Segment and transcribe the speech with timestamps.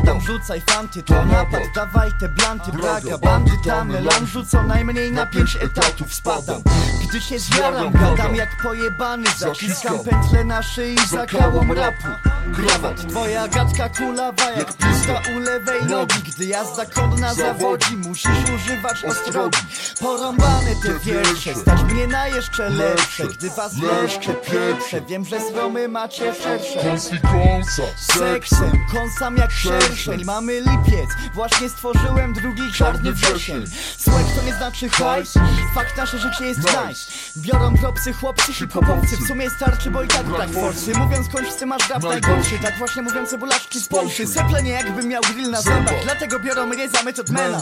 [0.00, 5.56] Spadam, rzucaj fanty, to napad Dawaj te blanty, braga, bandyta Melanżu co najmniej na pięć
[5.56, 6.62] etatów Spadam,
[7.08, 12.08] gdy się zjaram Gadam jak pojebany Zaciskam pętle na szyi za kałą rapu.
[12.56, 16.14] Krawat, twoja gadka kulawa Jak piska u lewej nogi.
[16.28, 19.58] Gdy jazda konna zawodzi Musisz używać ostrogi.
[20.00, 23.26] Porąbane te wiersze Stać mnie na jeszcze lepsze.
[23.26, 26.80] Gdy was leszcze pierwsze Wiem, że z Romy macie szersze.
[26.82, 29.50] Kąs i kąsa, Seksem, kąsam jak
[29.90, 33.64] szerszeń Mamy lipiec, właśnie stworzyłem drugi czarny wrzesień.
[33.98, 35.34] Słek to nie znaczy hajs,
[35.74, 37.12] fakt nasze życie jest nice.
[37.36, 40.92] Biorą propsy chłopcy hip-hopowcy W sumie starczy, bo i tak brak forsy.
[40.98, 42.58] Mówiąc kończcy masz rap najgorszy.
[42.62, 45.94] Tak właśnie mówią cebulaszki z Polszy Seplenie jakbym miał grill na zębach.
[46.02, 47.60] Dlatego biorą mnie za metodmena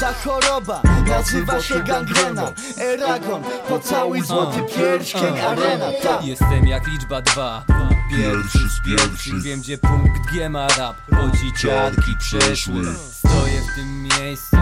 [0.00, 2.52] ta choroba nazywa się gangrena.
[2.78, 6.20] Eragon, pocałuj złoty pierścień Arena, ta.
[6.22, 7.64] Jestem jak liczba dwa
[8.10, 9.42] pierwszy z pierwszych.
[9.42, 10.96] Wiem gdzie punkt G ma rap.
[11.14, 12.84] Chodzi ciarki przeszły.
[13.10, 14.56] Stoję w tym miejscu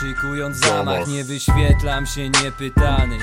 [0.00, 1.06] Szykując zamach.
[1.06, 3.18] Nie wyświetlam się niepytany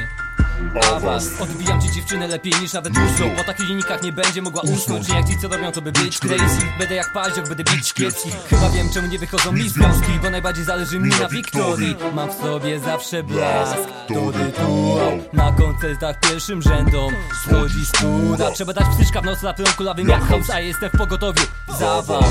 [0.96, 3.30] Awans Odbijam ci dziewczynę lepiej niż nawet muszą.
[3.36, 5.10] Po takich linikach nie będzie mogła usnąć.
[5.10, 6.62] Nie jak ci co robią to by być crazy.
[6.80, 8.32] Będę jak paździok, będę bić kiepski.
[8.50, 11.96] Chyba wiem czemu nie wychodzą mi związki Bo najbardziej zależy mi na wiktorii.
[12.14, 15.20] Mam w sobie zawsze blask To rytuał.
[15.34, 17.14] Na koncertach pierwszym rzędom
[17.46, 21.44] Schodzi studa Trzeba dać psyczka w noc na kulawym jak house A jestem w pogotowiu.
[21.80, 22.24] Zawał.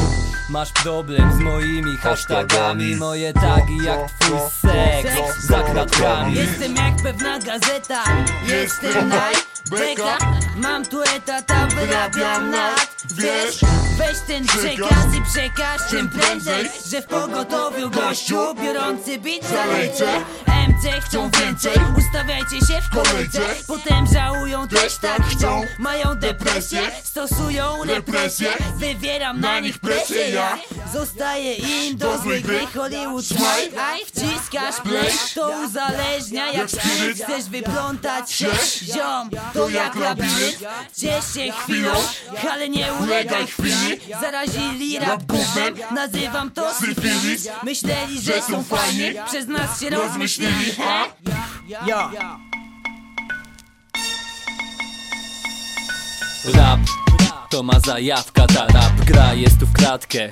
[0.50, 2.96] Masz problem z moimi hashtagami.
[2.96, 6.34] Moje tagi jak twój seks Za kratkami.
[6.34, 8.04] Jestem jak pewna gazeta
[8.46, 9.34] Jestem naj
[9.70, 10.18] Beka.
[10.56, 12.90] Mam tu etat, a wyrabiam nad.
[13.14, 13.60] Wiesz
[13.98, 20.06] Weź ten przekaz i przekaż czym prędzej Że w pogotowiu gościu Biorący bit zalejce
[20.68, 21.72] MC chcą więcej.
[21.98, 25.62] Ustawiajcie się w kolejce Potem żałują też tak chcą.
[25.78, 26.80] Mają depresję.
[27.04, 30.58] Stosują represję Wywieram na nich presję ja.
[30.92, 33.70] Zostaję im do złej gry Hollywood smile.
[34.06, 35.12] Wciskasz play.
[35.34, 38.50] To uzależnia jak spiryt Chcesz wyplątać się
[38.82, 39.30] Ziom.
[39.54, 40.58] To jak labirynt.
[40.96, 41.92] Ciesz się chwilą.
[42.50, 44.00] Ale nie ulegaj chwili.
[44.20, 45.22] Zarazili rap
[45.94, 47.48] Nazywam to syfilis.
[47.62, 49.14] Myśleli, że są fajni.
[49.26, 50.49] Przez nas się rozmyślili?
[51.86, 52.10] Ja,
[56.54, 56.80] Rap
[57.50, 60.28] to ma zajawka, ta rap gra jest tu w kratkę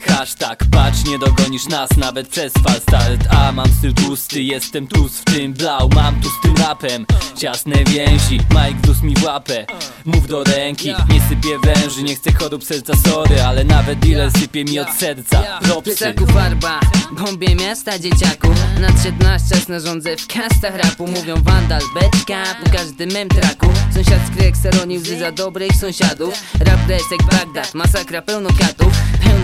[0.00, 3.26] Hashtag patrz nie dogonisz nas nawet przez falstart.
[3.30, 7.06] A mam styl tłusty, jestem tus w tym blau Mam tu z tym rapem.
[7.38, 9.66] Ciasne więzi Mike dus mi w łapę,
[10.04, 14.64] mów do ręki Nie sypię węży, nie chcę chorób serca sorry Ale nawet dealer sypie
[14.64, 16.14] mi od serca Propsy.
[16.34, 16.80] Farba,
[17.12, 18.48] bombie miasta dzieciaku.
[18.80, 21.06] Nadszedł nasz czas na rządze w kastach rapu.
[21.06, 23.66] Mówią wandal, beczka po każdym mem traku.
[23.94, 26.34] Sąsiad skrek seroni łzy za dobrych sąsiadów.
[26.60, 28.92] Rap desek Bagdad, masakra pełno katów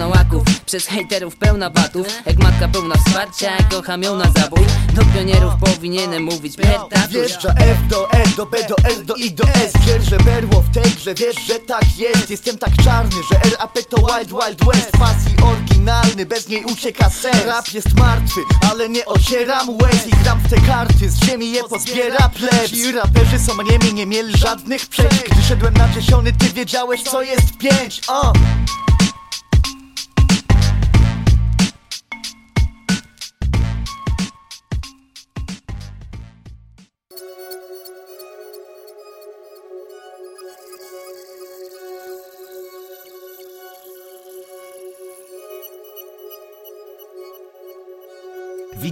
[0.04, 2.06] Łaków, przez hejterów pełna batów.
[2.26, 4.66] Jak matka pełna wsparcia, kocham ją na zabój.
[4.94, 9.32] Do pionierów powinienem mówić pertatus Wjeżdża F do E, do B do L do I
[9.32, 9.72] do S.
[9.86, 12.30] Wiesz, że berło w tej grze, wiesz, że tak jest.
[12.30, 14.90] Jestem tak czarny, że RAP to Wild Wild West.
[14.90, 17.44] Pasji oryginalny, bez niej ucieka sens.
[17.46, 18.40] Rap jest martwy,
[18.70, 20.06] ale nie ocieram łez.
[20.06, 22.70] I gram w te karty, z ziemi je pozbiera plebs.
[22.70, 27.22] Ci raperzy są niemi, nie mieli żadnych przejść Gdy szedłem na dziesiąty, ty wiedziałeś co
[27.22, 28.32] jest pięć, o!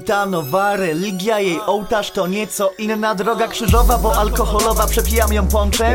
[0.05, 5.95] Wita nowa religia, jej ołtarz to nieco inna droga krzyżowa, bo alkoholowa, przepijam ją ponczem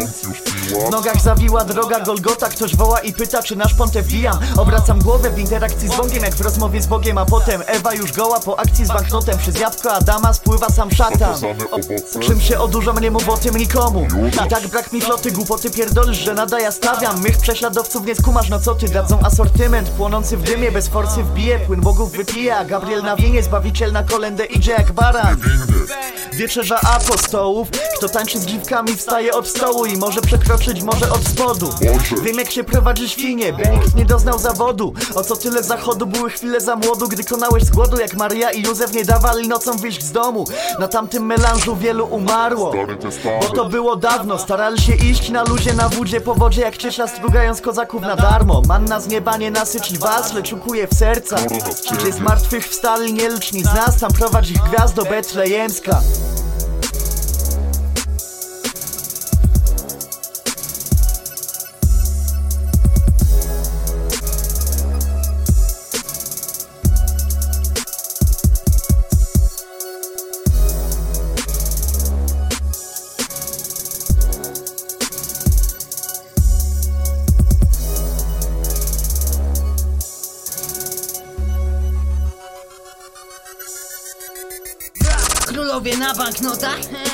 [0.70, 4.40] W nogach zawiła droga Golgota, ktoś woła i pyta, czy nasz ponte wbijam.
[4.58, 8.12] Obracam głowę w interakcji z Bogiem, jak w rozmowie z Bogiem, a potem Ewa już
[8.12, 9.38] goła po akcji z banknotem.
[9.38, 11.34] Przez jabłko Adama spływa sam szatan.
[12.20, 14.08] Czym się odurzam, nie mów o tym nikomu?
[14.46, 17.22] I tak brak mi floty, głupoty pierdolisz, że nada ja stawiam.
[17.22, 19.90] Mych prześladowców nie skumasz, no co ty, dadzą asortyment.
[19.90, 24.04] Płonący w dymie, bez forcy wbije, płyn bogów wypije A Gabriel na winie, zbawiciel na
[24.04, 25.38] kolendę idzie jak baran.
[26.34, 27.68] Wieczerza apostołów
[27.98, 31.70] Kto tańczy z dziwkami wstaje od stołu I może przekroczyć może od spodu.
[32.24, 34.94] Wiem jak się prowadzi świnie By nikt nie doznał zawodu.
[35.16, 38.64] O co tyle zachodu były chwile za młodu Gdy konałeś z głodu jak Maria i
[38.64, 40.46] Józef Nie dawali nocą wyjść z domu.
[40.80, 42.74] Na tamtym melanżu wielu umarło.
[43.42, 47.08] Bo to było dawno, starali się iść na ludzie, na wódzie, po wodzie jak ciesza
[47.08, 48.62] strugając kozaków na darmo.
[48.68, 51.36] Manna z nieba nie nasyci was, lecz ukuje w serca.
[51.94, 56.02] Gdzie z martwych wstali nieliczni z nas, tam prowadzi ich gwiazdo betlejemska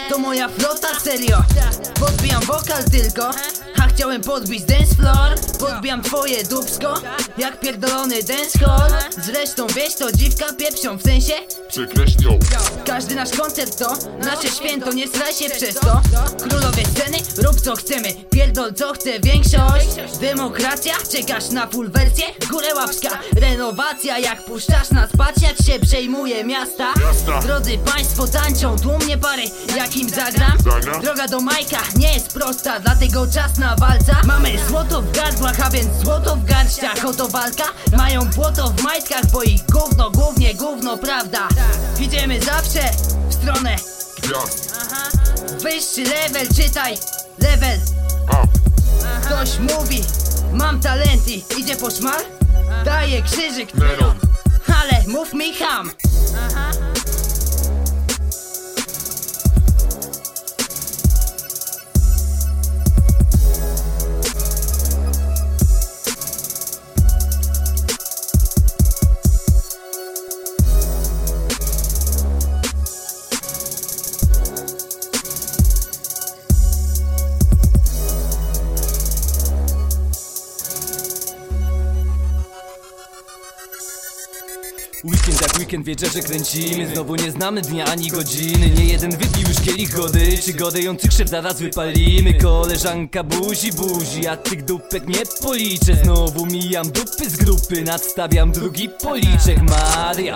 [0.10, 1.44] To moja flota, serio.
[2.00, 3.30] Podbijam wokal tylko
[3.84, 5.36] A chciałem podbić dance floor.
[5.60, 6.94] Podbijam twoje dubsko
[7.38, 8.92] Jak pierdolony dancehall
[9.26, 11.34] Zresztą wiesz to dziwka pieprzą W sensie
[11.70, 12.40] Przekreśnią
[12.96, 16.02] każdy nasz koncert to nasze święto, nie straj się przez to
[16.50, 20.18] Królowie sceny, rób co chcemy, pierdol co chce większość.
[20.22, 23.10] Demokracja, czekasz na full wersję, w górę łapska.
[23.42, 26.94] Renowacja, jak puszczasz nas, patrz jak się przejmuje miasta.
[27.42, 29.44] Drodzy państwo tańczą, tłumnie pary,
[29.78, 30.58] jakim zagram.
[30.64, 31.00] Zagra.
[31.00, 34.22] Droga do Majka nie jest prosta, dlatego czas na walca.
[34.24, 37.06] Mamy złoto w gardłach, a więc złoto w garściach.
[37.06, 37.64] Oto walka,
[37.98, 41.48] mają błoto w majtkach, bo ich gówno, głównie gówno, prawda.
[42.00, 42.85] Idziemy zawsze
[43.30, 43.76] w stronę.
[44.22, 44.76] Gwiazd.
[45.64, 46.98] Wyższy level, czytaj.
[47.40, 47.80] Level,
[48.44, 48.66] Up
[49.26, 50.04] ktoś mówi
[50.54, 52.22] Mam talent i idzie po szmal?
[52.86, 54.16] Daję krzyżyk Neron
[54.68, 55.92] Ale mów mi ham
[85.66, 86.88] weekend wieczerze kręcimy.
[86.94, 88.70] Znowu nie znamy dnia ani godziny.
[88.70, 90.38] Nie jeden wypił już kielich gody.
[90.46, 92.34] Czy godejący krzew zaraz wypalimy?
[92.34, 95.96] Koleżanka buzi buzi A tych dupek nie policzę.
[96.04, 99.62] Znowu mijam dupy z grupy Nadstawiam drugi policzek.
[99.62, 100.36] Maria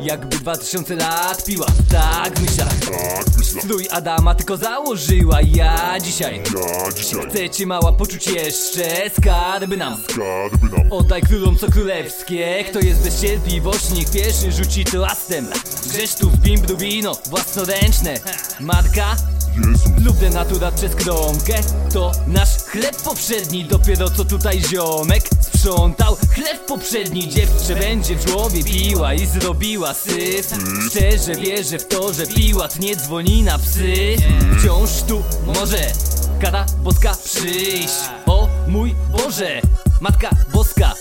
[0.00, 2.78] Jakby 2000 lat piła Tak w myślach.
[2.80, 5.38] Tak Strój Adama tylko założyła.
[5.42, 9.10] Ja dzisiaj Ja dzisiaj Chcę cię mała poczuć jeszcze.
[9.18, 10.02] Skarby nam.
[10.10, 10.92] Skarby nam.
[10.92, 12.64] Oddaj królom co królewskie.
[12.70, 14.84] Kto jest bez cierpliwości niech pierwszy rzuci
[16.18, 18.20] tu w bimbru wino własnoręczne.
[18.60, 19.16] Marka
[19.56, 20.04] Jezus.
[20.04, 21.54] lub denatura przez kromkę.
[21.92, 23.64] To nasz chleb poprzedni.
[23.64, 25.22] Dopiero co tutaj ziomek
[25.64, 30.54] sprzątał Chleb poprzedni dziewczę będzie w głowie piła I zrobiła syf.
[30.90, 34.16] Szczerze wierzę w to, że piłat nie dzwoni na psy.
[34.58, 35.92] Wciąż tu może
[36.40, 37.94] kara boska przyjść.
[38.26, 39.60] O mój Boże
[40.00, 40.94] Matka boska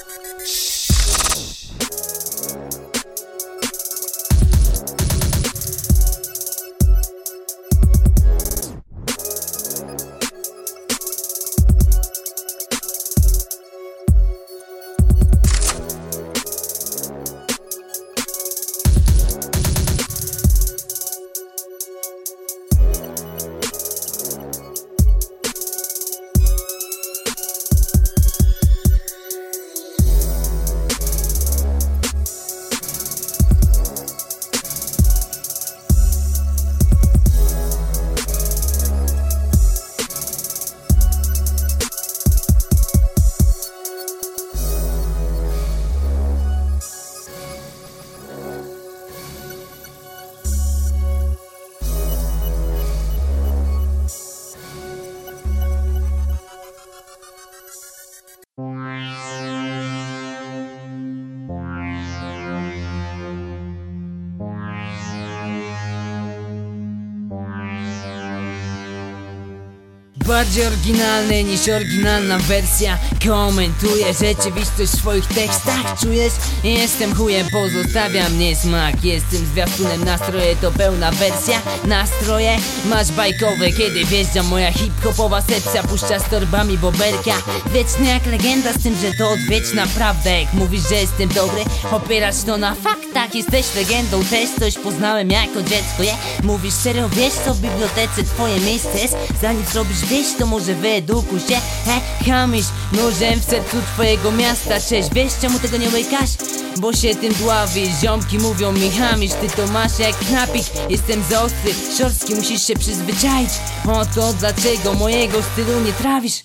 [70.44, 72.98] Bardziej oryginalny niż oryginalna wersja.
[73.28, 76.00] Komentuję rzeczywistość w swoich tekstach.
[76.02, 76.34] Czujesz?
[76.64, 81.62] Jestem chujem, pozostawiam niesmak Jestem zwiastunem, nastroje to pełna wersja.
[81.86, 82.58] Nastroje?
[82.86, 87.34] Masz bajkowe Kiedy wjeżdża moja hip-hopowa sekcja Puszcza z torbami boberka
[87.74, 92.44] Wieczny jak legenda z tym, że to odwieczna prawda Jak mówisz, że jestem dobry Opierasz
[92.46, 92.76] to na
[93.14, 96.14] tak, jesteś legendą, też coś poznałem jako dziecko je?
[96.44, 99.16] Mówisz serio, wiesz co w bibliotece twoje miejsce jest?
[99.42, 101.56] Zanim zrobisz wieś, to może wyedukuj się
[101.86, 106.30] He, chamisz nożem w sercu twojego miasta Cześć, wiesz czemu tego nie łykasz?
[106.78, 111.42] Bo się tym dławisz, ziomki mówią mi hamisz Ty to masz jak knapik, jestem za
[111.42, 113.50] ostry Szorstki musisz się przyzwyczaić.
[113.88, 116.44] Oto dlaczego mojego stylu nie trawisz?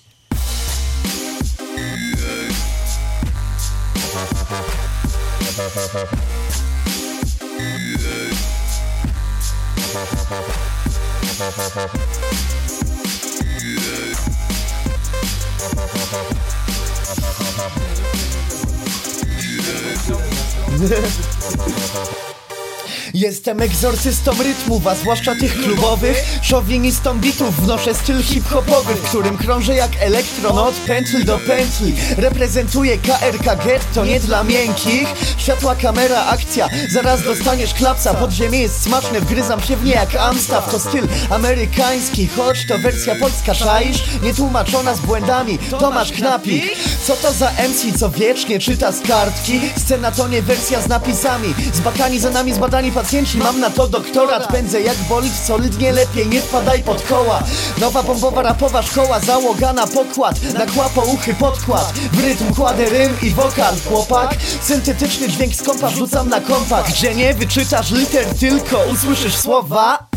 [5.57, 6.38] ha ha ha
[20.79, 22.29] Yeah.
[23.13, 29.75] Jestem egzorcystą rytmów, a zwłaszcza tych klubowych Szowinistą bitów, wnoszę styl hip-hopowy W którym krążę
[29.75, 31.93] jak elektron od pętli do pętli.
[32.17, 35.07] Reprezentuję KRK Getto, nie dla miękkich.
[35.37, 38.13] Światła, kamera, akcja, zaraz dostaniesz klapsa.
[38.13, 40.71] Podziemie jest smaczne, wgryzam się w nie jak Amstaff.
[40.71, 43.53] To styl amerykański, choć to wersja polska.
[43.53, 45.57] Szaisz, nietłumaczona z błędami.
[45.79, 46.63] Tomasz Knapik.
[47.03, 49.61] Co to za MC, co wiecznie czyta z kartki?
[49.77, 51.53] Scena to nie wersja z napisami.
[51.73, 56.41] Zbakani za nami zbadani pacjenci Mam na to doktorat, pędzę jak bolid Solidnie lepiej, nie
[56.41, 57.43] wpadaj pod koła.
[57.77, 63.17] Nowa bombowa rapowa szkoła Załoga na pokład, na kłapo uchy podkład W rytm kładę rym
[63.21, 63.75] i wokal.
[63.89, 70.09] Chłopak, syntetyczny dźwięk z kompa Wrzucam na kompa, gdzie nie wyczytasz liter Tylko usłyszysz słowa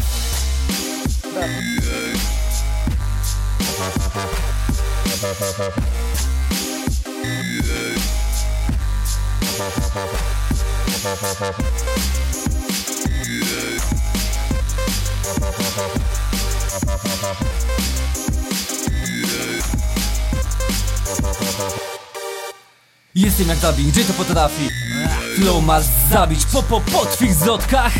[23.15, 24.69] Jestem jak dubbing, gdzie to potrafi
[25.37, 27.93] Flow masz zabić po po po twych zlotkach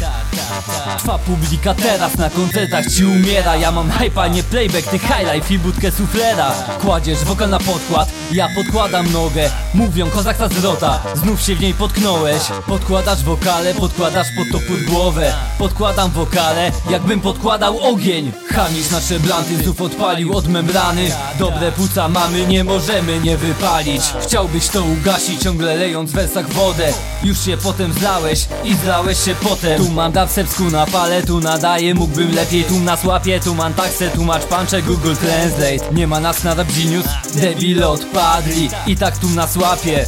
[0.99, 3.57] Twa publika teraz na koncertach ci umiera.
[3.57, 6.53] Ja mam hypa, nie playback, ty highlight i budkę suflera.
[6.81, 9.51] Kładziesz wokal na podkład, ja podkładam nogę.
[9.75, 12.43] Mówią kozak ta zwrota, znów się w niej potknąłeś.
[12.67, 15.35] Podkładasz wokale, podkładasz pod to pod głowę.
[15.59, 18.33] Podkładam wokale, jakbym podkładał ogień.
[18.49, 21.11] Chamisz nasze blanty, znów odpalił od membrany.
[21.39, 24.03] Dobre płuca mamy, nie możemy nie wypalić.
[24.23, 26.93] Chciałbyś to ugasić, ciągle lejąc w wersach wodę
[27.25, 29.85] Już się potem zlałeś i zlałeś się potem.
[29.85, 34.11] Tu mam sepsku na pale, tu nadaję, mógłbym lepiej Tu nas łapie, tu mam taksę,
[34.11, 35.95] tłumacz pancze Google Translate.
[35.95, 38.71] Nie ma nas na genius, debile odpadli.
[38.87, 40.07] I tak tu nas łapie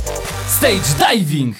[0.49, 1.57] Stage diving!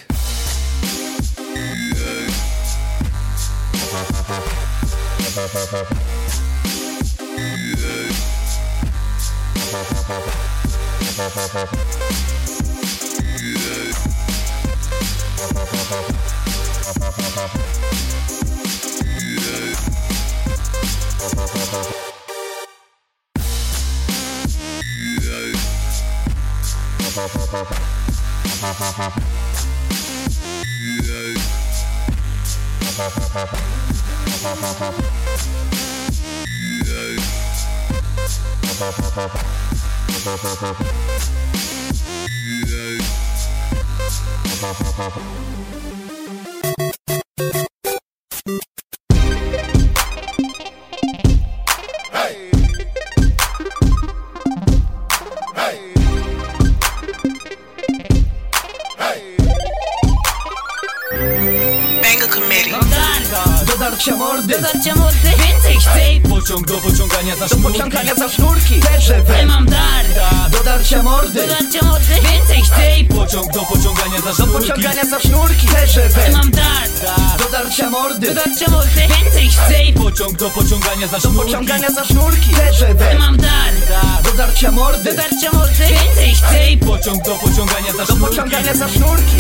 [11.17, 12.35] Banger
[15.47, 15.85] Yeah.
[44.07, 45.64] Thank you.
[63.95, 66.29] Do darcia mordy, Dotarcia mordy, więcej chcę.
[66.31, 67.73] Pociąg do pociągania za do sznurki.
[67.73, 68.75] pociągania za sznurki.
[68.81, 70.05] Ja TGW, mam dar.
[70.51, 71.47] Do darcia mordy.
[71.47, 73.15] Dotarcia mordy, więcej chcę.
[73.17, 75.67] Pociąg do pociągania za Do sznurki pociągania za sznurki.
[75.67, 76.89] Ja TGW, mam dar.
[77.39, 78.27] Do darcia mordy.
[78.35, 80.03] Dotarcia mordy, więcej chcę.
[80.03, 81.47] Pociąg do pociągania za Do sznurki.
[81.53, 82.51] pociągania za sznurki.
[82.53, 83.73] Ja TGW, mam dar.
[84.25, 85.11] Do darcia mordy.
[85.11, 86.87] Dotarcia mordy, więcej chcę.
[86.87, 88.27] Pociąg do pociągania za Do sznurki.
[88.37, 89.37] pociągania za sznurki.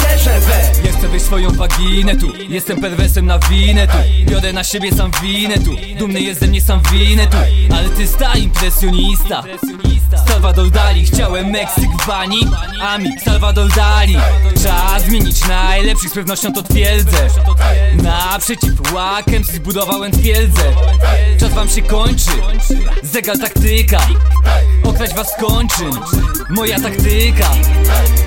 [0.98, 2.32] Chcę wyjść swoją waginę tu.
[2.48, 3.96] Jestem perwersem na winę tu
[4.44, 5.70] Biorę na siebie sam winę tu.
[5.98, 7.36] Dumny jest ze mnie sam winę tu.
[7.76, 9.42] Ale ty sta impresjonista.
[10.28, 12.48] Salvador Dali Chciałem Meksyk w bani.
[12.80, 14.16] Ami Salvador Dali.
[14.62, 17.28] Czas zmienić najlepszych Z pewnością to twierdzę.
[18.02, 20.62] Naprzeciw łakiem zbudowałem twierdzę.
[21.40, 22.30] Czas wam się kończy.
[23.02, 24.00] Zegar taktyka.
[24.84, 25.90] Okraść was kończyn
[26.50, 27.50] Moja taktyka.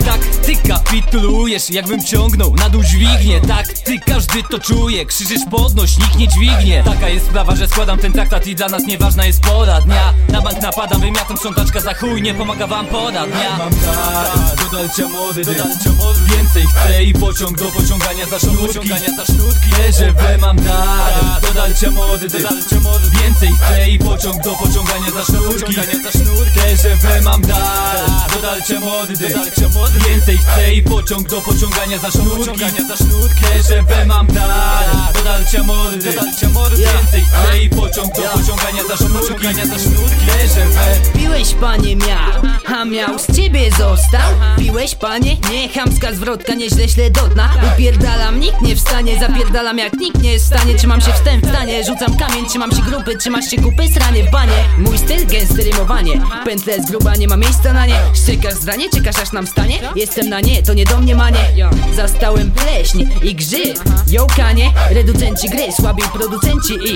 [0.05, 2.55] Taktyka Pitulujesz jakbym ciągnął.
[2.55, 3.41] Na dół dźwignię.
[3.47, 5.05] Tak ty każdy to czuje.
[5.05, 6.83] Krzyżysz podnoś, nikt nie dźwignie.
[6.83, 10.13] Taka jest sprawa, że składam ten traktat I dla nas nieważna jest pora dnia.
[10.29, 13.57] Na bank napadam, wymiatam sprzątaczka za chuj Nie pomaga wam pora dnia.
[13.57, 15.41] Mam dar do dalcia mody
[16.35, 18.89] Więcej chcę i pociąg do pociągania za sznurki
[19.77, 22.27] Wierzę we mam dar do dalcia mody
[23.23, 25.75] Więcej chcę i pociąg do pociągania za sznurki
[26.55, 27.97] Wierzę we mam dar
[28.33, 29.13] do dalcia mody
[30.09, 32.59] Więcej chcę i pociąg do pociągania za sznurki
[33.53, 35.06] Wierzę we mam dar
[35.63, 39.47] do dalcia mody Więcej chcę i pociąg do pociągania za sznurki
[40.25, 41.19] Wierzę we.
[41.19, 44.31] Piłeś panie miał, a miał z ciebie został.
[44.57, 47.49] Piłeś panie, nie chamska zwrotka, nieźle źle do dna.
[47.73, 50.75] Upierdalam, nikt nie wstanie, zapierdalam jak nikt nie jest w stanie.
[50.75, 54.31] Trzymam się wstęp w stanie, rzucam kamień, trzymam się grupy Trzymasz się kupy, sranie w
[54.31, 54.63] banie.
[54.77, 57.99] Mój styl, gęsty rymowanie Pętle z gruba, nie ma miejsca na nie.
[58.23, 59.79] Szczeka Czekasz zdanie, czekasz aż nam stanie?
[59.95, 61.39] Jestem na nie, to nie do mnie manie.
[61.95, 63.79] Zastałem pleśń i grzyb.
[64.07, 66.95] Jąkanie, reducenci gry, słabi producenci i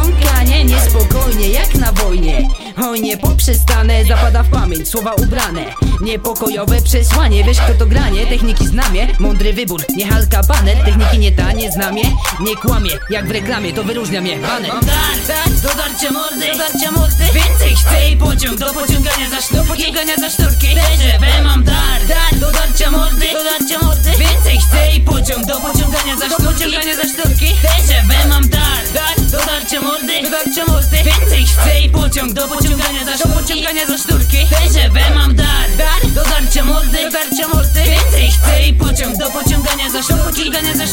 [0.00, 5.64] Jąkanie, niespokojnie jak na wojnie Hojnie poprzestanę, zapada w pamięć Słowa ubrane,
[6.00, 10.76] niepokojowe przesłanie Wiesz kto to granie, techniki znamie Mądry wybór, nie halka baner.
[10.84, 12.02] Techniki nie tanie, znamie
[12.40, 14.72] Nie kłamie, jak w reklamie, to wyróżnia mnie baner.
[14.72, 17.24] Mam dar, dar, dodarcia mordy, dodarcia mordy.
[17.24, 22.06] Więcej chcę i pociąg do pociągania za sztuki Do pociągania za sztuki TGW mam dar,
[22.08, 24.10] dar, dodarcia mordy, dodarcia mordy.
[24.10, 28.82] Więcej chcę i pociąg do pociągania za sztuki Do pociągania za sztuki TGW mam dar,
[28.94, 30.96] dar, dodarcia mordy, dodarcia mordy.
[30.96, 35.46] Więcej chcę i pociąg do pociągania za sztuki Do pociągania za sztuki TGW mam dar,
[35.78, 37.82] dar, dodarcia mordy, dodarcia mordy.
[37.82, 40.84] Więcej chcę i pociąg do pociągania za sztuki Do pociągania za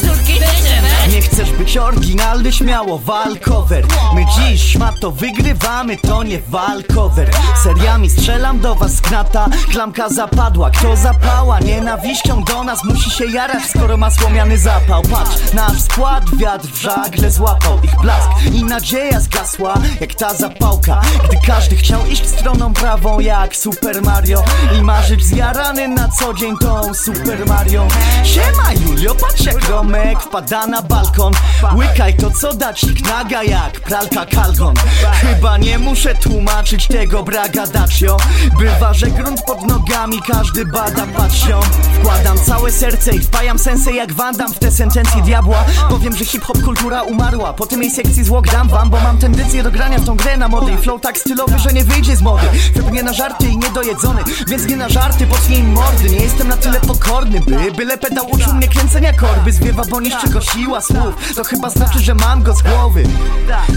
[1.11, 7.31] Nie chcesz być oryginalny, śmiało walkover My dziś szmato wygrywamy, to nie walkover.
[7.63, 10.69] Seriami strzelam do was knata, klamka zapadła.
[10.71, 13.63] Kto zapała nienawiścią do nas musi się jarać.
[13.65, 17.79] Skoro ma słomiany zapał Patrz, nasz skład wiatr w żagle złapał.
[17.83, 21.01] Ich blask i nadzieja zgasła jak ta zapałka.
[21.29, 24.43] Gdy każdy chciał iść stroną prawą jak Super Mario.
[24.79, 27.87] I marzyć zjarany na co dzień tą Super Mario.
[28.23, 31.33] Siema Julio, patrz jak Romek wpada na balkon.
[31.75, 34.73] Łykaj to co dać naga jak pralka kalgon
[35.21, 38.17] Chyba nie muszę tłumaczyć tego braga dacio
[38.59, 41.59] Bywa, że grunt pod nogami każdy bada patrzą.
[41.99, 45.65] Wkładam całe serce i wpajam sensę jak Wandam w te sentencje diabła.
[45.89, 47.53] Powiem, że hip-hop kultura umarła.
[47.53, 50.37] Po tym jej sekcji złok dam wam, bo mam tendencję do grania w tą grę
[50.37, 51.17] na mody I flow tak
[51.55, 52.47] że nie wyjdzie z mody.
[52.75, 56.09] Wypnie na żarty i niedojedzony Więc nie na żarty, potnie im mordy.
[56.09, 59.51] Nie jestem na tyle pokorny, by byle pedał uczył mnie kręcenia korby.
[59.51, 61.33] Zwiewa, bo niszczy go siła słów.
[61.35, 63.03] To chyba znaczy, że mam go z głowy.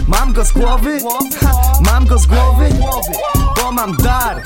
[0.08, 0.98] Mam go z głowy?
[1.40, 2.68] Ha, mam go z głowy?
[3.56, 4.42] Bo mam dar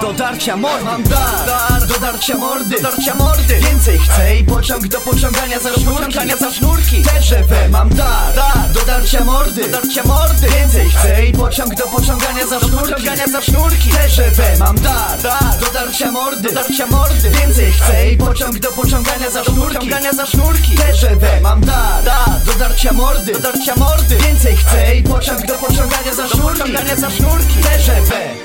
[0.00, 0.84] Do darcia mordy.
[0.84, 1.86] Mam dar.
[1.88, 2.76] Do darcia mordy.
[2.76, 3.54] Do darcia mordy.
[3.60, 6.18] Więcej chcę i pociąg do pociągania za sznurki.
[6.40, 7.02] Za sznurki.
[7.02, 8.34] TGW mam dar.
[8.74, 9.62] Do darcia mordy.
[9.62, 10.48] Do darcia mordy.
[10.58, 13.08] Więcej chcę i pociąg do pociągania za sznurki.
[13.32, 13.90] Za sznurki.
[13.90, 15.18] TGW mam dar.
[15.60, 16.48] Do darcia mordy.
[16.48, 17.30] Do darcia mordy.
[17.30, 19.90] Więcej chcę i pociąg do pociągania za sznurki.
[20.12, 20.76] Za sznurki.
[20.76, 22.04] TGW mam dar.
[22.46, 23.32] Do darcia mordy.
[23.32, 24.16] Do darcia mordy.
[24.16, 26.72] Więcej chcę i pociąg do pociągania za sznurki.
[26.96, 27.54] Za sznurki.
[27.54, 28.42] TGW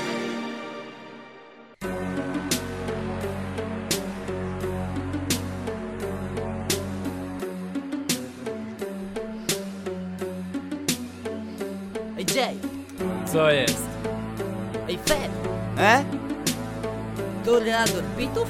[12.18, 12.56] Ej Jay,
[13.32, 13.87] Co jest?
[15.78, 16.04] E?
[17.44, 18.48] Toreador bitów?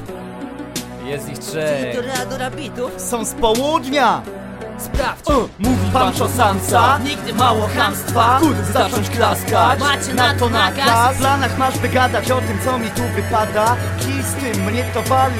[1.04, 1.96] Jest ich Ty trzech.
[1.96, 2.90] toreadora bitów?
[2.96, 4.22] Są z południa!
[4.78, 5.24] Sprawdź.
[5.58, 8.38] Mówi Pan Szosansa Nigdy mało chamstwa.
[8.40, 9.80] Kurde, zacząć klaskać.
[9.80, 11.16] Macie na to nakaz.
[11.16, 13.76] W planach masz wygadać o tym, co mi tu wypada.
[14.00, 15.34] Kij z tym, mnie to wali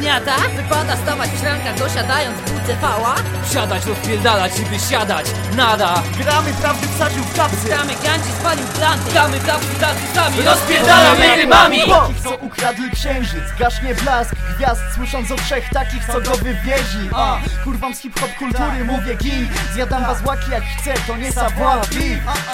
[0.00, 6.02] Wypada stawać w szrankach dosiadając w WCV-a Wsiadać, rozpierdalać i wysiadać Nada.
[6.18, 7.68] Gramy prawdy wsadził w kapsy.
[7.68, 9.14] Gramy ganci, spalił planty.
[9.14, 9.60] Damy tam
[10.14, 10.42] sami.
[10.42, 11.78] Rozpierdalamy rybami.
[11.78, 17.38] Takich, co ukradli księżyc Gaśnie blask gwiazd Słysząc o trzech takich, co go wywiedzi A,
[17.64, 19.48] kurwam z hip-hop kultury mówię gin.
[19.74, 21.80] Zjadam was łaki jak chcę, to nie savoir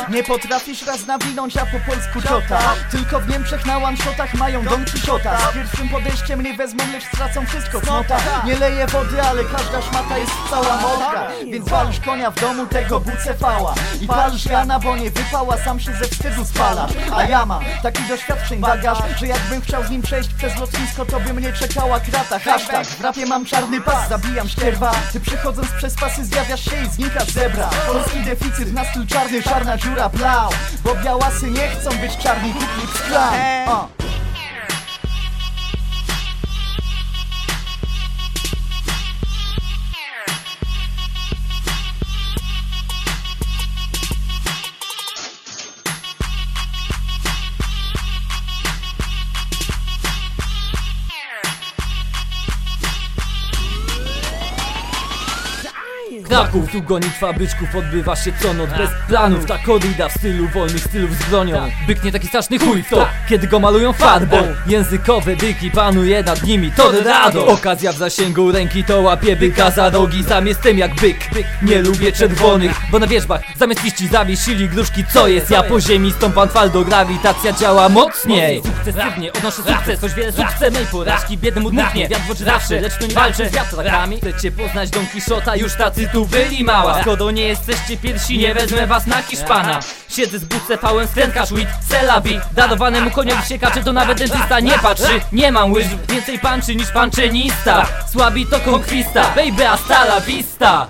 [0.08, 2.58] Nie potrafisz raz nawinąć, a po polsku ciota
[2.90, 5.50] Tylko w Niemczech na one-shotach mają Don Quixota.
[5.50, 7.04] Z pierwszym podejściem nie wezmą, lecz
[7.36, 12.30] stracą wszystko cnota Nie leje wody, ale każda szmata jest cała mokra Więc walisz konia
[12.30, 13.74] w domu tego bucefała.
[14.00, 18.02] I palisz rana, bo nie wypała, sam się ze wstydu spalasz A ja mam taki
[18.08, 22.38] doświadczeń bagaż, że jakbym chciał z nim przejść przez lotnisko, to by mnie czekała krata.
[22.38, 24.92] Hashtag, w rapie mam czarny pas, zabijam ścierwa.
[25.12, 27.70] Ty przechodząc przez pasy zjawiasz się i znikasz zebra.
[27.86, 30.50] Polski deficyt na styl czarny, czarna dziura blau.
[30.84, 34.05] Bo białasy nie chcą być czarni, kupi w
[56.36, 60.84] Knaków, tu gonitwa byczków odbywa się co noc Bez planów, ta korida w stylu wolnych
[60.84, 61.70] stylów z bronią.
[61.86, 66.42] Byk nie taki straszny chuj w to, kiedy go malują farbą Językowe byki panuje nad
[66.42, 71.16] nimi Tornado Okazja w zasięgu ręki to łapie byka za rogi Sam jestem jak byk,
[71.62, 75.50] nie lubię czerwonych Bo na wierzbach zamiast liści zawiesili gruszki Co jest?
[75.50, 78.62] Ja po ziemi stąpam twardo, grawitacja działa mocniej.
[78.62, 82.98] Sukcesywnie odnoszę sukces, choć wiele sukcemy i porażki biednym udmuchnie Wiatr w oczy zawsze, lecz
[82.98, 87.00] to nie walczę z wiatrakami Chcecie poznać Don Quixota, już tacy tu byli mała.
[87.00, 89.80] Skoro nie jesteście pierwsi, nie wezmę was na Hiszpana.
[90.08, 95.20] Siedzę z bucefałem, skrętka szwit, selabi Darowanemu koniowi się kaczy, to nawet dentysta nie patrzy.
[95.32, 100.86] Nie mam łyż, więcej panczy niż panczynista Słabi to konkwista, baby hasta la vista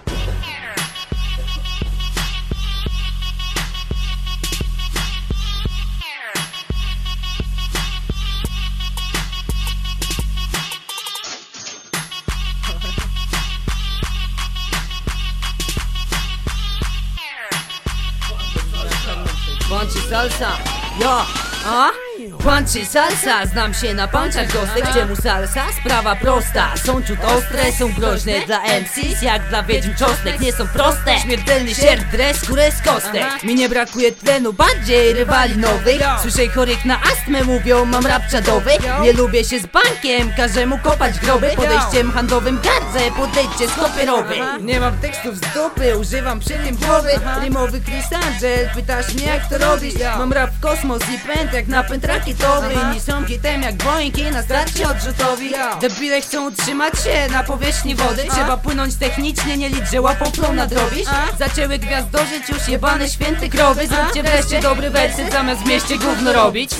[20.29, 20.59] salsa,
[20.99, 21.09] jo,
[21.65, 22.16] a?
[22.17, 25.63] Punchy salsa, znam się na punchach gostek Czemu salsa?
[25.81, 26.77] Sprawa prosta.
[26.85, 31.75] Są ciut ostre, są groźne dla MCs Jak dla wiedźm czosnek, nie są proste Śmiertelny
[31.75, 33.43] sierp, dres, skórę z kostek.
[33.43, 36.03] Mi nie brakuje tlenu, bardziej rywali nowych.
[36.23, 38.71] Słyszę chorych na astmę, mówią mam rap czadowy.
[39.03, 41.51] Nie lubię się z bankiem, każę mu kopać groby.
[41.57, 47.11] Podejściem handlowym gardzę, podejdźcie skopierowy Nie mam tekstów z dupy, używam przy tym głowy.
[47.43, 51.69] Rymowy Chris Angel, pytasz mnie jak to robisz Mam rap w kosmos i pęd jak
[51.69, 55.51] napęd rakietowy Nie są hitem jak boinki na starcie odrzutowi.
[55.81, 58.25] Debile chcą utrzymać się na powierzchni wody.
[58.31, 63.87] Trzeba płynąć technicznie, nie licz, że łapą flow nadrobisz Zaczęły gwiazdożyć już jebane święte krowy.
[63.87, 66.71] Zróbcie wreszcie dobry wersyt zamiast w mieście gówno robić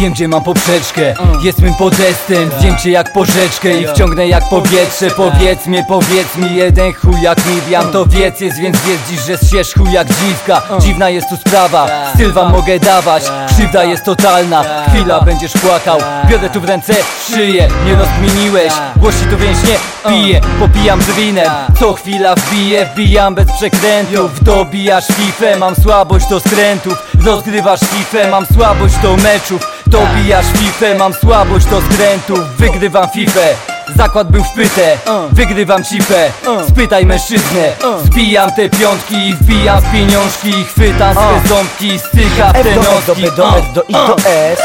[0.00, 2.50] Wiem gdzie mam poprzeczkę, jest mym podestem
[2.82, 5.10] cię jak porzeczkę i wciągnę jak powietrze.
[5.10, 9.38] Powiedz mi, powiedz mi jeden chuj jak Miriam To wiec jest, więc wiedz dziś, że
[9.38, 10.62] zsiesz chuj jak dziwka.
[10.78, 13.22] Dziwna jest tu sprawa, styl wam mogę dawać.
[13.48, 15.98] Krzywda jest totalna, chwila będziesz płakał.
[16.26, 16.94] Biodę tu w ręce,
[17.28, 18.72] szyję, nie rozkminiłeś.
[18.96, 19.74] Głosi tu więźnie,
[20.08, 21.50] piję, popijam z winem.
[21.80, 24.44] Co chwila wbiję, wbijam bez przekrętów.
[24.44, 26.94] Dobijasz fifę, mam słabość do skrętów.
[27.24, 33.54] Rozgrywasz fifę, mam słabość do meczów Dobijasz fifę, mam słabość do skrętów Wygrywam fifę
[33.96, 34.98] Zakład był w pytę,
[35.32, 36.30] wygrywam cipę
[36.68, 37.72] Spytaj mężczyznę.
[38.04, 40.64] Zbijam te piątki wbijam w pieniążki.
[40.64, 43.82] Chwytam swe ząbki, styka w te F do S, do noski B, do F, do
[43.82, 44.58] I, do S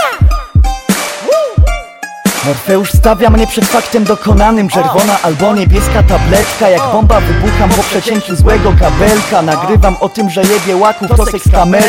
[2.45, 4.69] Morfeusz stawia mnie przed faktem dokonanym.
[4.69, 6.69] Czerwona albo niebieska tabletka.
[6.69, 9.41] Jak bomba wybucham po przecięciu złego kabelka.
[9.41, 11.83] Nagrywam o tym, że jebie łaków to seks kamer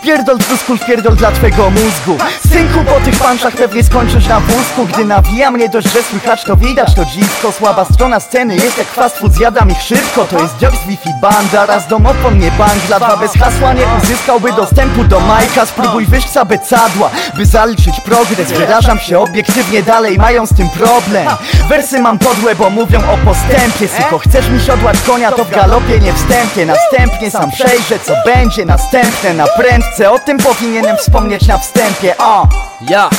[0.00, 2.16] Wpierdol truskul, wpierdol dla twego mózgu.
[2.48, 4.86] Synku, po tych panczach pewnie skończysz na wózku.
[4.86, 8.86] Gdy nawija mnie dość, że słychać to widać To dziwko, słaba strona sceny jest jak
[8.86, 12.96] fast food Zjadam ich szybko, to jest job z Wi-Fi banda Raz domofon nie bangla,
[12.96, 15.66] dwa bez hasła nie uzyskałby dostępu do majka.
[15.66, 18.52] Spróbuj wyjść z abecadła, by zaliczyć progres.
[18.52, 21.28] Wyrażam się obiektywnie dalej, mają z tym problem.
[21.68, 23.88] Wersy mam podłe, bo mówią o postępie.
[23.88, 26.66] Syko, chcesz mi siodłać konia, to w galopie nie wstępie.
[26.66, 28.64] Następnie sam przejrzę, co będzie.
[28.64, 29.46] Następne na
[29.90, 32.48] prędce O tym powinienem wspomnieć na wstępie, o!
[32.80, 33.10] Ja.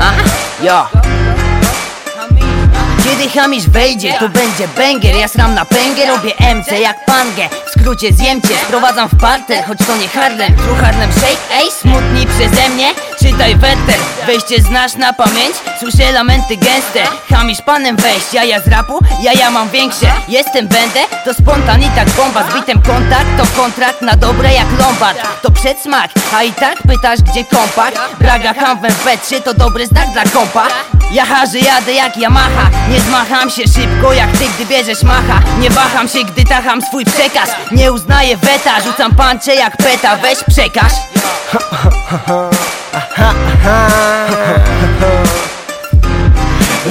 [0.00, 0.12] A?
[0.62, 0.88] Ja
[3.18, 5.16] kiedy Hamisz wejdzie, to będzie banger.
[5.16, 7.48] Ja sram na pęgę, robię MC jak pangę.
[7.66, 12.26] W skrócie zjemcie, sprowadzam w parter Choć to nie Harlem, true Harlem Shake Ej, smutni
[12.26, 17.02] przeze mnie, czytaj weter Wejście znasz na pamięć, słyszę lamenty gęste.
[17.30, 20.06] Hamisz panem wejść, jaja z rapu, jaja mam większe.
[20.28, 22.50] Jestem będę, to spontan i tak bomba.
[22.50, 25.18] Z bitem kontakt, to kontrakt na dobre jak Lombard.
[25.42, 30.24] To przedsmak, a i tak pytasz gdzie kompakt Braga Hamwem w to dobry znak dla
[30.24, 30.68] kompa.
[31.12, 32.70] Ja harzę, jadę jak Yamaha.
[32.90, 35.40] Nie zmacham się szybko jak ty, gdy bierzesz macha.
[35.60, 37.50] Nie waham się, gdy tacham swój przekaz.
[37.70, 40.16] Nie uznaję weta, rzucam pancze jak peta.
[40.16, 40.92] Weź przekaż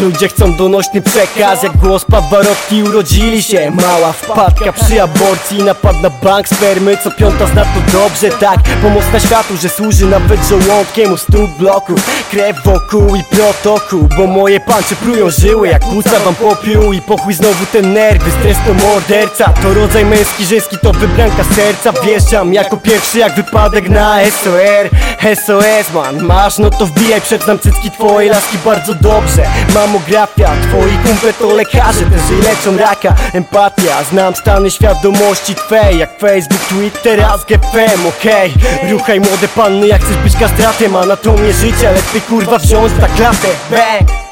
[0.01, 3.71] Ludzie chcą donośny przekaz Jak głos Pavarotti urodzili się.
[3.71, 8.60] Mała wpadka przy aborcji Napad na bank spermy Co piąta zna to dobrze tak.
[8.81, 14.27] Pomoc na światu, że służy nawet żołądkiem U stóp bloków Krew wokół i protokół Bo
[14.27, 16.93] moje pancze prują żyły Jak płuca wam popiół.
[16.93, 19.53] I pochuj znowu ten nerwy Stres to morderca.
[19.62, 22.01] To rodzaj męski, żeński to wybranka serca.
[22.03, 24.89] Wjeżdżam jako pierwszy jak wypadek na SOR
[25.36, 29.43] SOS man, masz no to wbijaj Przedznam cycki twojej laski bardzo dobrze
[29.88, 36.19] Mamografia, twoi kumple to lekarze Też jej leczą raka, empatia Znam stany świadomości twej Jak
[36.19, 38.54] Facebook, Twitter, a z GFM, okej
[38.91, 44.26] Ruchaj młode panny jak chcesz być kastratem Anatomię życia, lepiej kurwa wziąć na klatę Bang!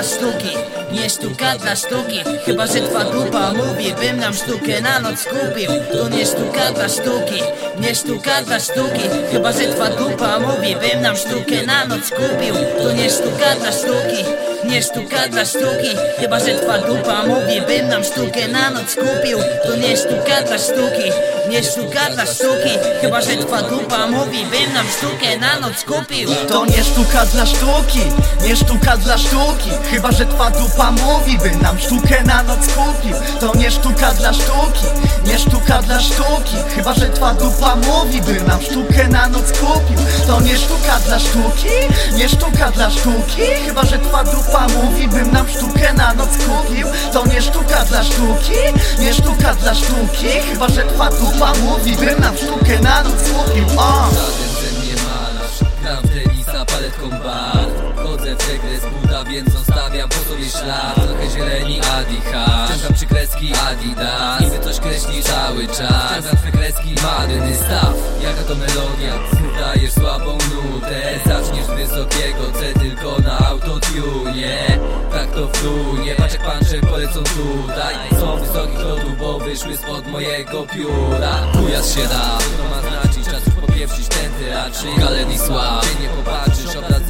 [0.00, 0.56] Dla sztuki,
[0.92, 2.20] nie sztuka dla sztuki.
[2.44, 5.70] Chyba, że twa dupa mówi, bym nam sztukę na noc kupił.
[5.92, 7.42] To nie sztuka dla sztuki,
[7.80, 9.04] nie sztuka dla sztuki.
[9.32, 12.54] Chyba, że twa dupa mówi, bym nam sztukę na noc kupił.
[12.82, 14.24] To nie sztuka dla sztuki,
[14.70, 15.96] nie sztuka dla sztuki.
[16.18, 19.38] Chyba, że twa dupa mówi, bym nam sztukę na noc kupił.
[19.64, 21.10] To nie sztuka dla sztuki,
[21.48, 22.72] nie sztuka dla sztuki.
[23.00, 26.28] Chyba, że twa dupa mówi, bym nam sztukę na noc kupił.
[26.48, 28.00] To nie sztuka dla sztuki,
[28.46, 29.70] nie sztuka dla sztuki.
[29.90, 33.16] Chyba, że twa dupa mówi, by nam sztukę na noc kupił.
[33.40, 34.86] To nie sztuka dla sztuki,
[35.26, 36.56] nie sztuka dla sztuki.
[36.74, 39.98] Chyba, że twa dupa mówi, by nam sztukę na noc kupił.
[40.26, 41.68] To nie sztuka dla sztuki,
[42.12, 43.42] nie sztuka dla sztuki.
[43.66, 46.86] Chyba, że twa dupa mówi, bym nam sztukę na noc kupił.
[47.12, 48.60] To nie sztuka dla sztuki,
[48.98, 50.28] nie sztuka dla sztuki.
[50.52, 53.64] Chyba, że twa dupa mówi, bym nam sztukę na noc kupił.
[53.76, 54.10] O!
[54.14, 57.89] Żaden ze mnie malarz Gram w tenisa paletką bar
[58.20, 60.94] Chodzę w z buta, więc zostawiam po sobie ślad.
[60.94, 64.40] Trochę zieleni Adiha Wciągam przykreski Adidas.
[64.40, 66.12] Niby coś kreśli cały czas.
[66.12, 67.94] Wciągam twe kreski Madyny staw.
[68.22, 69.14] Jaka to melodia?
[69.60, 71.20] Dajesz słabą nutę.
[71.26, 74.78] Zaczniesz wysokiego C tylko na autotune.
[75.12, 77.94] Tak to flunie Patrz jak pancze polecą tutaj.
[78.20, 81.34] Są wysokich lotów, bo wyszły spod mojego pióra.
[81.52, 84.90] Chujas się da To ma znaczyć czas już popieprzyć tędy raczej.
[84.98, 85.84] Galen i sław.
[85.84, 87.09] Cię nie popatrzysz obraz nędzy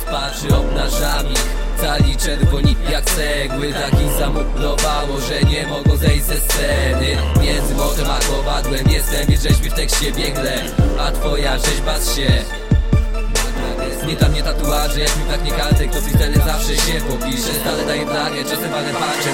[0.00, 1.34] rozpaczy obnażami.
[1.80, 7.16] Cali czerwoni jak cegły Takich zamulowało, że nie mogą zejść ze sceny.
[7.42, 10.62] Między motem a kowadłem Jestem i rzeźbi w tekście biegle
[11.00, 12.59] A twoja rzeźba się
[14.10, 17.54] nie tam nie tatuaże, jak mi braknie kartek To freestyle zawsze się popisze.
[17.60, 19.30] Stale daję flagę, czasem walę patrzę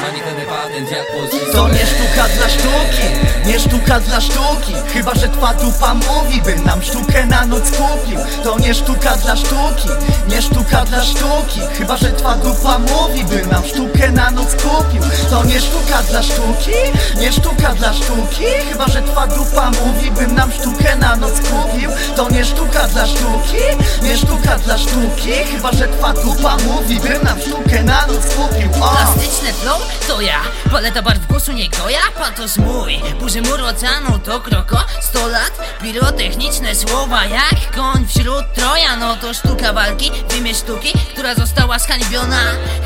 [0.49, 1.07] patent jak
[1.53, 3.07] To nie sztuka dla sztuki,
[3.47, 4.73] nie sztuka dla sztuki.
[4.93, 8.19] Chyba, że twa dupa mówi, by nam sztukę na noc kupił.
[8.45, 9.89] To nie sztuka dla sztuki,
[10.29, 11.61] nie sztuka dla sztuki.
[11.79, 15.03] Chyba, że twa dupa mówi, by nam sztukę na noc kupił.
[15.31, 16.73] To nie sztuka dla sztuki,
[17.21, 18.45] nie sztuka dla sztuki.
[18.69, 21.91] Chyba, że twa dupa mówi, bym nam sztukę na noc kupił.
[22.17, 23.63] To nie sztuka dla sztuki,
[24.03, 25.33] nie sztuka dla sztuki.
[25.53, 28.71] Chyba, że twa dupa mówi, bym nam sztukę na noc kupił.
[28.83, 28.89] O!
[28.89, 30.41] Plastyczne flow to ja.
[30.71, 32.01] Paleta barw głosu nie goja.
[32.19, 33.01] Patos mój.
[33.21, 34.85] Burzy mur oceanu to kroko.
[35.01, 35.53] 100 lat.
[35.83, 38.97] Pirotechniczne słowa jak koń wśród troja.
[38.97, 40.11] No to sztuka walki.
[40.29, 42.41] W imię sztuki Która została zhańbiona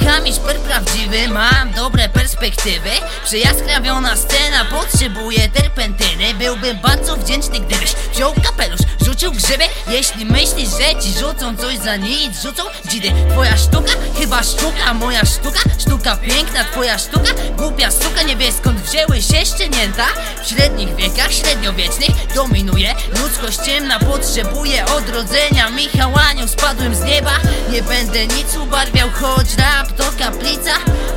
[0.05, 1.29] Chamisz per prawdziwy.
[1.29, 2.91] Mam dobre perspektywy.
[3.25, 4.65] Przejaskrawiona scena.
[4.65, 6.35] Potrzebuje terpentyny.
[6.35, 9.65] Byłbym bardzo wdzięczny gdybyś wziął kapelusz Rzucił grzyby.
[9.89, 13.93] Jeśli myślisz, że ci rzucą coś za nic Rzucą dzidy Twoja sztuka?
[14.19, 15.61] Chyba sztuka Moja sztuka?
[15.79, 17.31] Sztuka piękna Twoja sztuka?
[17.57, 20.07] Głupia suka Nie wie skąd wzięły się szczenięta
[20.43, 27.33] W średnich wiekach średniowiecznych Dominuje ludzkość ciemna Potrzebuje odrodzenia Michał Anioł spadłem z nieba
[27.73, 30.73] Nie będę nic ubarwiał Choć rap to kaplica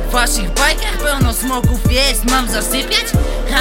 [0.08, 3.04] W waszych bajkach pełno smoków jest Mam zasypiać?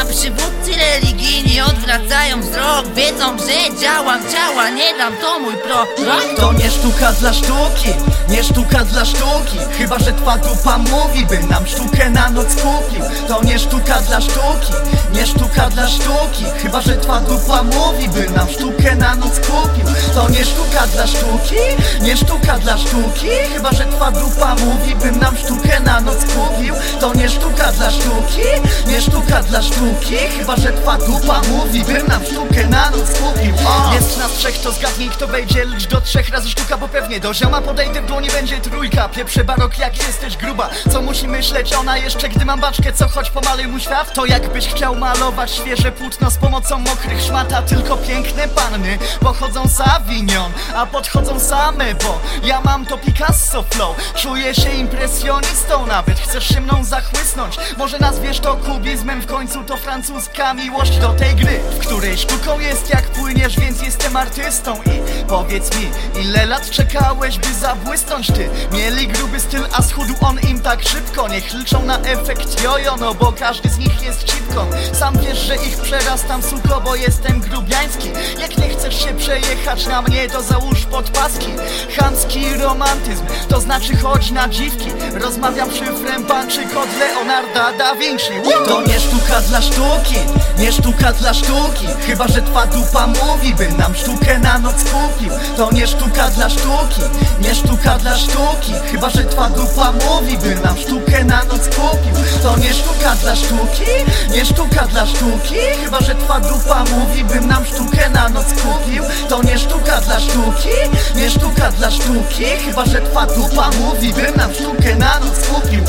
[0.02, 5.90] A przywódcy religijni odwracają wzrok Wiedzą, że działam, działa Nie dam to mój prorok
[6.38, 7.94] To nie sztuka dla sztuki,
[8.30, 9.58] nie sztuka dla sztuki.
[9.78, 13.04] Chyba, że twa dupa mówi, by nam sztukę na noc kupił.
[13.28, 14.74] To nie sztuka dla sztuki,
[15.14, 16.46] nie sztuka dla sztuki.
[16.62, 19.86] Chyba, że twa dupa mówi, by nam sztukę na noc kupił.
[20.14, 21.56] To nie sztuka dla sztuki,
[22.02, 23.28] nie sztuka dla sztuki.
[23.54, 26.76] Chyba, że twa dupa mówi, bym nam sztukę na noc kupił.
[27.00, 28.42] To nie sztuka dla sztuki,
[28.88, 30.18] nie sztuka dla sztuki.
[30.38, 33.54] Chyba, że twa dupa mówi, bym nam sztukę na noc kupił!
[33.94, 37.62] Jest nas trzech, to zgadnij kto wejdzie Licz do trzech razy bo pewnie do zioma
[37.62, 39.10] podejdę w dłonie będzie trójka.
[39.10, 43.30] Pieprze barok jak jesteś gruba Co musi myśleć ona jeszcze, gdy mam baczkę Co choć
[43.30, 44.14] pomaluj mu świat?
[44.14, 49.82] To jakbyś chciał malować świeże płótno Z pomocą mokrych szmata Tylko piękne panny pochodzą z
[49.82, 54.14] Avignon A podchodzą same, bo ja mam to Picasso flow.
[54.16, 57.56] Czuję się impresjonistą nawet Chcesz się mną zachłysnąć.
[57.78, 62.60] Może nazwiesz to kubizmem W końcu to francuska miłość do tej gry W której sztuką
[62.60, 68.50] jest jak płyniesz, więc jestem artystą I powiedz mi, ile lat czekałeś, by zabłysnąć ty.
[68.72, 71.28] Mieli gruby styl, a schudł on im tak szybko.
[71.28, 74.66] Niech liczą na efekt jojo, no bo każdy z nich jest cipką.
[74.94, 78.10] Sam wiesz, że ich przerastam suko, bo jestem grubiański.
[78.40, 81.52] Jak nie chcesz się przejechać na mnie, to załóż podpaski.
[81.98, 84.92] Chamski romantyzm, to znaczy chodź na dziwki.
[85.14, 88.34] Rozmawiam szyfrem banczy kod Leonarda da Vinci.
[88.68, 90.16] To nie sztuka dla sztuki,
[90.58, 91.88] nie sztuka dla sztuki.
[92.08, 95.32] Chyba, że twa dupa mówi, by nam sztukę na noc kupił.
[95.58, 97.02] To nie sztuka dla sztuki,
[97.42, 98.74] nie sztuka dla sztuki.
[98.92, 102.14] Chyba, że twa dupa mówi, by nam sztukę na noc kupił.
[102.44, 103.92] To nie sztuka dla sztuki,
[104.32, 105.56] nie sztuka dla sztuki.
[105.84, 109.04] Chyba, że twa dupa mówi, bym nam sztukę na noc kupił.
[109.30, 110.76] To nie sztuka dla sztuki,
[111.16, 112.46] nie sztuka dla sztuki.
[112.66, 115.84] Chyba, że twa dupa mówi, bym nam sztukę na noc kupił.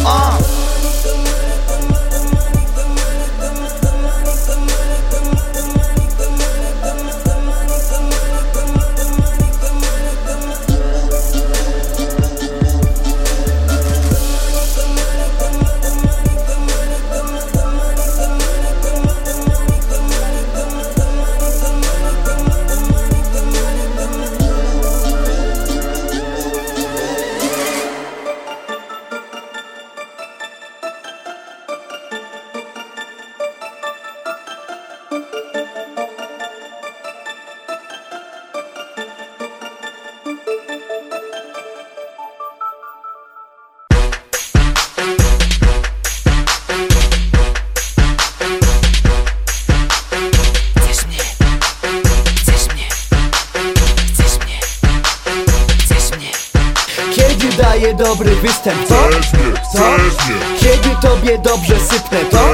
[61.25, 62.53] Tobie dobrze sypnę, to?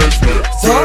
[0.60, 0.84] Co?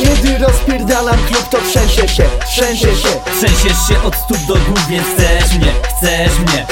[0.00, 3.08] Kiedy rozpierdalam klub, to trzęsie się, trzęsie się
[3.38, 6.63] Trzęsiesz się od stóp do głów, więc chcesz mnie, chcesz mnie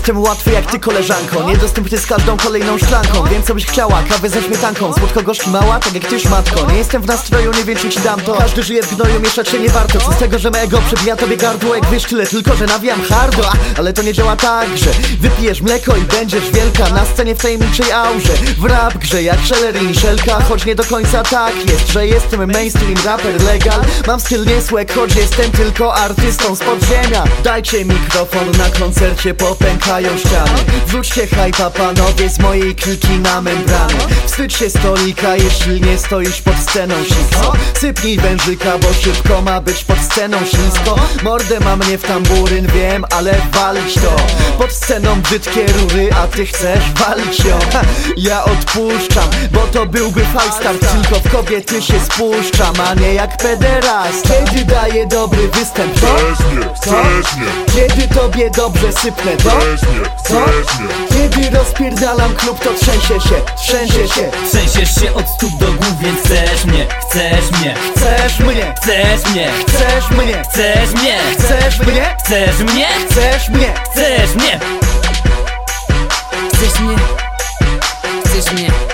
[0.00, 1.42] jestem łatwy jak ty koleżanko.
[1.42, 3.24] Niedostępny z każdą kolejną szklanką.
[3.24, 4.92] Wiem co byś chciała, kawę ze śmietanką.
[4.92, 6.70] Słodko gorzki mała, tak jak tyś matko.
[6.70, 8.34] Nie jestem w nastroju, nie wiem czy ci dam to.
[8.34, 9.98] Każdy żyje w gnoju, mieszać się nie warto.
[9.98, 12.26] Co z tego, że mego przebija tobie gardło jak wiesz tyle.
[12.26, 16.50] Tylko, że nawijam hardo, a, ale to nie działa tak, że Wypijesz mleko i będziesz
[16.50, 16.88] wielka.
[16.88, 20.84] Na scenie w tajemniczej aurze W rap grze jak Scheller i Szelka Choć nie do
[20.84, 23.80] końca tak jest, że jestem mainstream raper legal.
[24.06, 27.24] Mam styl niesłek, choć jestem tylko artystą z podziemia.
[27.44, 29.34] Dajcie mikrofon na koncercie,
[30.00, 30.60] popękają ściany.
[30.86, 33.94] Wrzućcie hajpa panowie z mojej kliki na membrany.
[34.26, 37.52] Wstydź się stolika, jeśli nie stoisz pod sceną ślisko.
[37.80, 40.96] Sypnij wężyka, bo szybko ma być pod sceną ślisko.
[41.22, 44.16] Mordę ma mnie w tamburyn, wiem, ale walić to.
[44.58, 47.58] Pod sceną brzydkie rury, a ty chcesz walić ją.
[47.72, 47.80] Ha,
[48.16, 54.28] Ja odpuszczam, bo to byłby falstart Tylko w kobiety się spuszczam, a nie jak pederast
[54.50, 56.06] Kiedy daję dobry występ, to?
[56.06, 59.50] Chcesz mnie, chcesz mnie, Kiedy tobie dobrze sypnę, to?
[59.80, 60.40] Chcesz mnie, Co?
[60.46, 64.30] chcesz mnie Kiedy rozpierdalam klub, to trzęsie się, trzęsie się.
[64.50, 67.74] Trzęsiesz się od stóp do głów, więc chcesz mnie, chcesz mnie.
[67.96, 71.18] Chcesz mnie, Chcesz mnie, chcesz mnie, chcesz mnie.
[71.38, 73.74] Chcesz mnie, Chcesz mnie, chcesz mnie?
[73.92, 74.60] Chcesz mnie.
[76.54, 76.96] Chcesz mnie?
[78.24, 78.89] Chcesz mnie?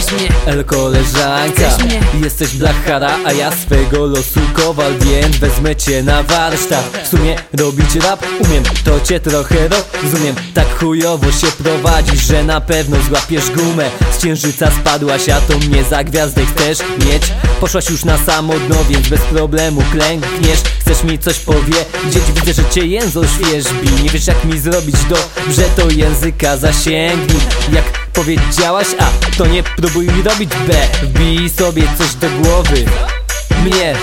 [0.00, 0.28] Chcesz mnie?
[0.46, 2.00] El koleżanka mnie?
[2.24, 7.02] Jesteś blachara, a ja swego losu kowal Więc wezmę cię na warsztat.
[7.04, 10.34] W sumie robić rap umiem To cię trochę rozumiem.
[10.54, 13.90] Tak chujowo się prowadzisz, że na pewno złapiesz gumę.
[14.12, 17.22] Z księżyca spadłaś, a to mnie za gwiazdę chcesz mieć.
[17.60, 20.60] Poszłaś już na samo dno, więc bez problemu klękniesz.
[20.80, 25.62] Chcesz mi coś powiedzieć, widzę, że cię język świeżbi Nie wiesz jak mi zrobić dobrze,
[25.76, 27.40] to języka zasięgnij.
[27.72, 30.74] Jak powiedziałaś A, to nie próbuj robić B.
[31.02, 32.84] Wbij sobie coś do głowy.
[33.64, 33.94] Mnie.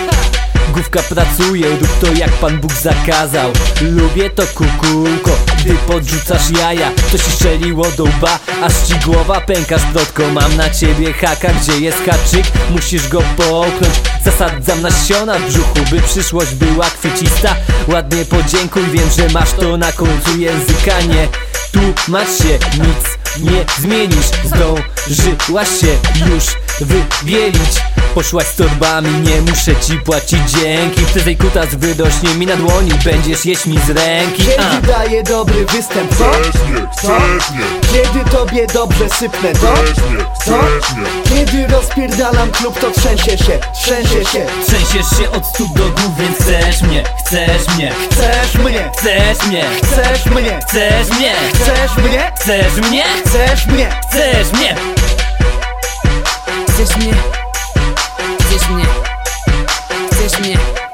[0.73, 3.51] Główka pracuje, rób to jak Pan Bóg zakazał.
[3.81, 6.91] Lubię to kukułko, gdy podrzucasz jaja.
[7.11, 11.79] To się strzeliło do łba, aż ci głowa pęka Splotko, mam na ciebie haka, gdzie
[11.79, 12.45] jest haczyk?
[12.69, 13.93] Musisz go połknąć.
[14.25, 17.55] Zasadzam nasiona w brzuchu, by przyszłość była kwiecista
[17.87, 21.01] Ładnie podziękuj, wiem, że masz to na końcu języka.
[21.01, 21.27] Nie
[21.71, 26.45] tłumacz się, nic nie zmienisz Zdążyłaś się już
[26.81, 27.81] wybielić
[28.17, 31.05] Poszłaś z torbami, nie muszę ci płacić dzięki.
[31.05, 34.43] Wtedy kutas wyrośnie mi na dłoni Będziesz jeść mi z ręki.
[34.57, 34.71] A.
[34.71, 36.31] Kiedy daję dobry występ, co?
[36.31, 39.73] Chcesz mnie, chcesz mnie, Kiedy tobie dobrze sypnę, to?
[39.73, 44.45] mnie Kiedy rozpierdalam klub, to trzęsie się, trzęsie się.
[44.67, 47.93] Trzęsiesz się od stóp do głów, więc chcesz mnie, chcesz mnie.
[48.11, 51.33] Chcesz mnie, Chcesz mnie, chcesz mnie, chcesz mnie.
[51.53, 53.89] Chcesz mnie, Chcesz mnie, chcesz mnie.
[54.09, 54.75] Chcesz mnie.
[56.67, 57.46] Chcesz mnie?
[58.57, 58.85] Chcesz mnie?
[60.11, 60.86] Chcesz mnie?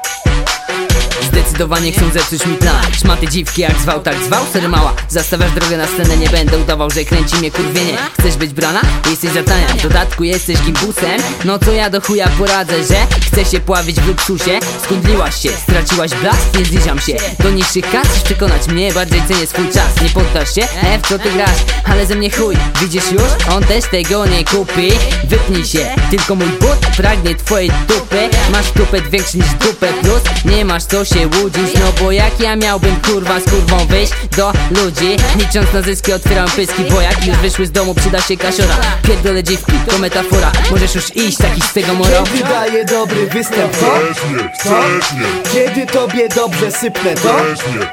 [1.54, 2.82] Zdecydowanie chcą zepsuć mi plan.
[2.92, 4.44] Szmaty dziwki jak zwał, tak zwał.
[4.52, 7.96] Sery mała, zastawiasz drogę na scenę Nie będę udawał, że kręci mnie kurwienie.
[8.20, 8.80] Chcesz być brana?
[9.10, 13.60] Jesteś zatania W dodatku jesteś gimbusem No to ja do chuja poradzę, że Chcę się
[13.60, 14.58] pławić w luksusie?
[14.84, 17.16] Skundliłaś się, straciłaś blask Nie zbliżam się.
[17.38, 20.02] Do niższych kas Chcesz przekonać mnie, bardziej cenię swój czas.
[20.02, 20.62] Nie poddasz się?
[20.62, 21.58] E, w co ty grasz?
[21.84, 23.54] Ale ze mnie chuj, widzisz już?
[23.56, 24.92] On też tego nie kupi.
[25.24, 28.28] Wypnij się, tylko mój but pragnie twojej dupy.
[28.52, 30.22] Masz tupet większy niż dupę plus.
[30.44, 34.52] Nie masz co się łudzić No bo jak ja miałbym kurwa z kurwą wyjść do
[34.70, 35.16] ludzi?
[35.38, 38.76] Licząc na zyski otwieram pyski Bo jak już wyszły z domu przyda się kasiora.
[39.02, 40.52] Pierdolę dziwki, to metafora.
[40.70, 43.86] Możesz już iść taki z tego moro Kiedy daję dobry występ, co?
[43.86, 47.34] Chcesz mnie, chcesz mnie, Kiedy tobie dobrze sypnę, to?
[47.38, 47.86] mnie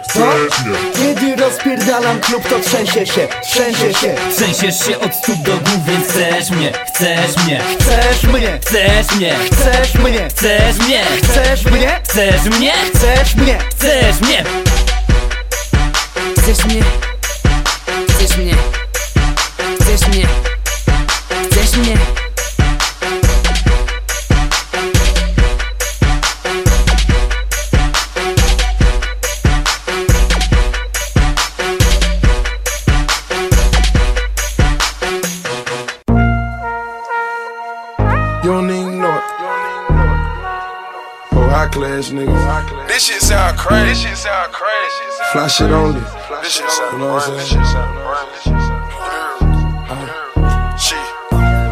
[0.95, 4.16] Kiedy rozpierdalam klub, to trzęsie się, trzęsie się.
[4.36, 7.62] Trzęsiesz się od stóp do głów, więc chcesz mnie, chcesz mnie.
[7.80, 11.04] Chcesz mnie, Chcesz mnie, chcesz mnie, chcesz mnie.
[11.24, 14.44] Chcesz mnie, Chcesz mnie, chcesz mnie chcesz mnie
[16.38, 16.84] Chcesz mnie?
[18.10, 18.56] Chcesz mnie?
[19.82, 20.28] Chcesz mnie?
[21.52, 21.98] Chcesz mnie?
[38.44, 39.24] You don't even know it.
[41.34, 42.81] Oh, high class niggas.
[42.92, 43.88] This shit sound crazy.
[43.88, 45.06] This shit sound crazy.
[45.32, 46.02] Fly shit only.
[46.44, 47.64] This shit sound You know what I'm This saying?
[47.64, 47.96] shit sound
[50.76, 51.00] She,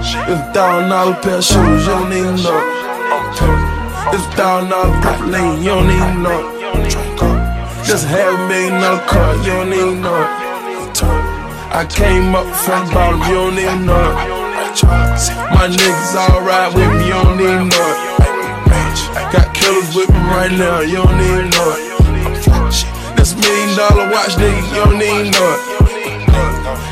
[0.07, 0.15] she.
[0.31, 2.71] It's thousand dollar pair of shoes, you don't even know it.
[4.15, 6.39] It's thousand dollar purple lane, you don't even know.
[7.83, 10.23] Just half million dollar car, you don't even know.
[11.75, 14.15] I came up from bottom, you don't even know.
[15.51, 17.98] My niggas all ride with me, you don't even know
[19.07, 19.31] it.
[19.31, 23.15] Got killers with me right now, you don't even know it.
[23.15, 26.88] This million dollar watch, nigga, you don't even know it.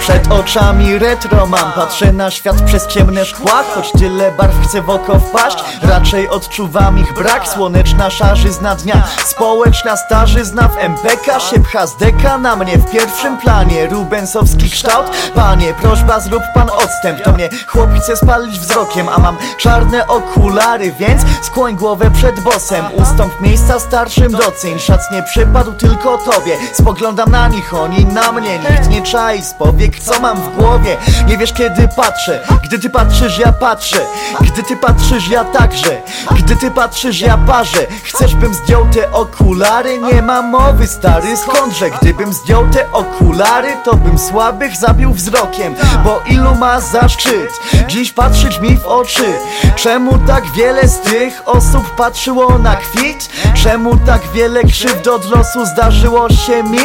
[0.00, 4.90] Przed oczami retro mam Patrzę na świat przez ciemne szkła Choć tyle barw chcę w
[4.90, 5.64] oko wpaść.
[5.82, 9.02] Raczej odczuwam ich brak Słoneczna szarzyzna dnia.
[9.24, 12.78] Społeczna starzyzna w MPK Się pcha z deka na mnie.
[12.78, 15.06] W pierwszym planie Rubensowski kształt.
[15.34, 17.22] Panie, prośba zrób pan odstęp.
[17.24, 22.84] To mnie chłop chce spalić wzrokiem A mam czarne okulary Więc skłoń głowę przed bosem.
[22.94, 24.78] Ustąp miejsca starszym doceń.
[24.78, 26.56] Szac nie przypadł tylko tobie.
[26.72, 30.96] Spoglądam na nich, oni na mnie Nikt nie czai z powiek, co mam w głowie
[31.26, 33.98] Nie wiesz kiedy patrzę Gdy ty patrzysz, ja patrzę
[34.40, 39.98] Gdy ty patrzysz, ja także Gdy ty patrzysz, ja parzę Chcesz bym zdjął te okulary?
[39.98, 41.90] Nie ma mowy, stary, skądże?
[41.90, 45.74] Gdybym zdjął te okulary To bym słabych zabił wzrokiem
[46.04, 49.32] Bo ilu ma zaszczyt Dziś patrzeć mi w oczy
[49.76, 53.30] Czemu tak wiele z tych osób patrzyło na kwit?
[53.54, 56.78] Czemu tak wiele krzywd od losu zdarzyło się mi?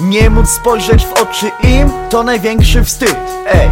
[0.00, 3.16] Nie móc spojrzeć w oczy im to największy wstyd
[3.46, 3.70] Ej,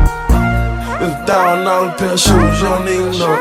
[1.00, 3.38] It's thousand dollar pair shoes, you don't even know.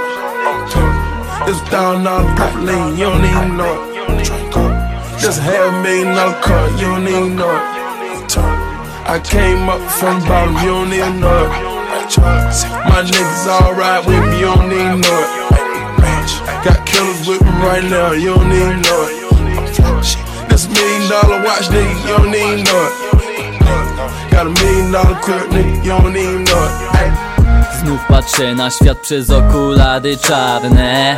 [1.47, 3.93] It's a thousand dollar purple you don't even know.
[5.19, 7.73] Just half million dollar car, you don't even know.
[9.05, 11.47] I came up from bottom, you don't even know.
[12.89, 15.23] My niggas ride with me, you don't even know.
[16.65, 20.22] Got killers with me right now, you don't even know.
[20.49, 24.31] This million dollar watch, nigga, you don't even know it.
[24.31, 26.73] Got a million dollar crib, nigga, you don't even know it.
[26.95, 27.32] Ay.
[27.83, 31.17] Znów patrzę na świat przez okulary czarne.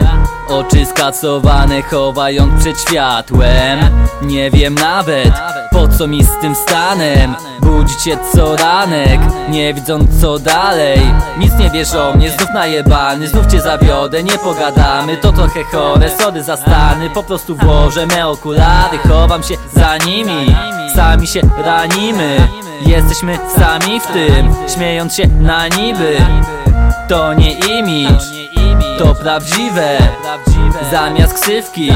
[0.49, 3.80] Oczy skacowane chowając przed światłem.
[4.22, 5.34] Nie wiem nawet
[5.72, 7.36] po co mi z tym stanem.
[7.61, 10.99] Budzi cię co ranek, nie widząc co dalej.
[11.38, 15.18] Nic nie wiesz o mnie, znów najebany Znów cię zawiodę, nie pogadamy.
[15.18, 17.09] To trochę chore, sorry za stany.
[17.09, 20.55] Po prostu włożę me okulary Chowam się za nimi.
[20.95, 26.18] Sami się ranimy Jesteśmy sami w tym Śmiejąc się na niby.
[27.08, 28.24] To nie imidż
[28.98, 29.98] To prawdziwe
[30.92, 31.92] Zamiast ksywki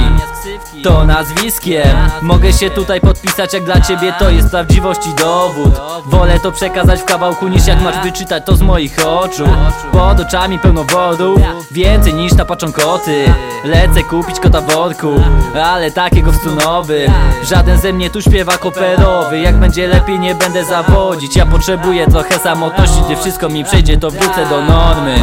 [0.83, 1.97] To nazwiskiem.
[2.21, 5.81] Mogę się tutaj podpisać jak dla ciebie to jest prawdziwość i dowód.
[6.05, 9.43] Wolę to przekazać w kawałku niż jak masz wyczytać to z moich oczu.
[9.91, 11.35] Pod oczami pełno wodu
[11.71, 13.25] Więcej niż napaczą koty
[13.63, 15.23] Lecę kupić kota w worku
[15.63, 17.11] Ale takiego w stunowym
[17.43, 21.35] Żaden ze mnie tu śpiewa operowy Jak będzie lepiej nie będę zawodzić.
[21.35, 25.15] Ja potrzebuję trochę samotności Gdy wszystko mi przejdzie to wrócę do normy.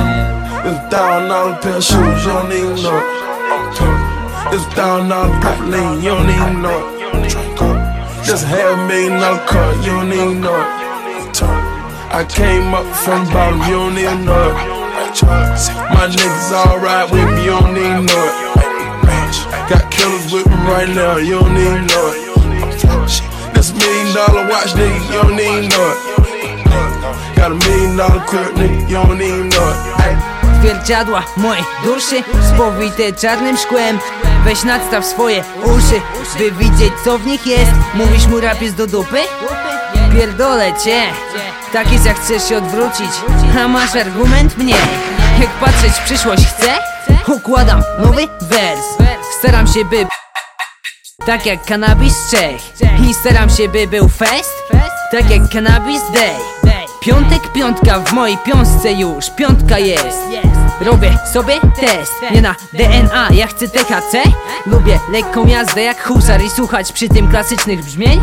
[0.90, 3.35] Pair of shoes, you.
[4.54, 6.96] It's thousand dollar purple lean, you don't even know it.
[8.24, 10.70] Just half million dollar car, you don't even know it.
[12.14, 14.76] I came up from bottom, you don't even know it.
[15.92, 18.34] My niggas alright with me, you don't even know it.
[19.68, 22.22] Got killers with me right now, you don't even know it.
[23.52, 27.36] This million dollar watch, nigga, you don't even know it.
[27.36, 30.35] Got a million dollar crib, nigga, you don't even know it.
[30.66, 32.22] Zwierciadła mojej duszy
[32.54, 33.98] Spowite czarnym szkłem.
[34.44, 36.00] Weź nadstaw swoje uszy
[36.38, 37.70] By widzieć co w nich jest.
[37.94, 39.18] Mówisz mu rap jest do dupy?
[40.12, 41.02] Pierdolę cię.
[41.72, 43.10] Tak jest jak chcesz się odwrócić.
[43.60, 44.58] A masz argument?
[44.58, 44.74] Mnie.
[45.40, 46.78] Jak patrzeć w przyszłość chcę?
[47.26, 48.86] Układam nowy wers.
[49.38, 50.06] Staram się by
[51.26, 52.60] tak jak cannabis Czech
[53.08, 54.54] I staram się by był fest.
[55.12, 56.76] Tak jak cannabis day.
[57.00, 59.30] Piątek, piątka w mojej piątce już.
[59.30, 60.18] Piątka jest
[60.80, 64.22] Robię sobie test Nie na DNA, ja chcę THC
[64.66, 68.20] Lubię lekką jazdę jak husar I słuchać przy tym klasycznych brzmień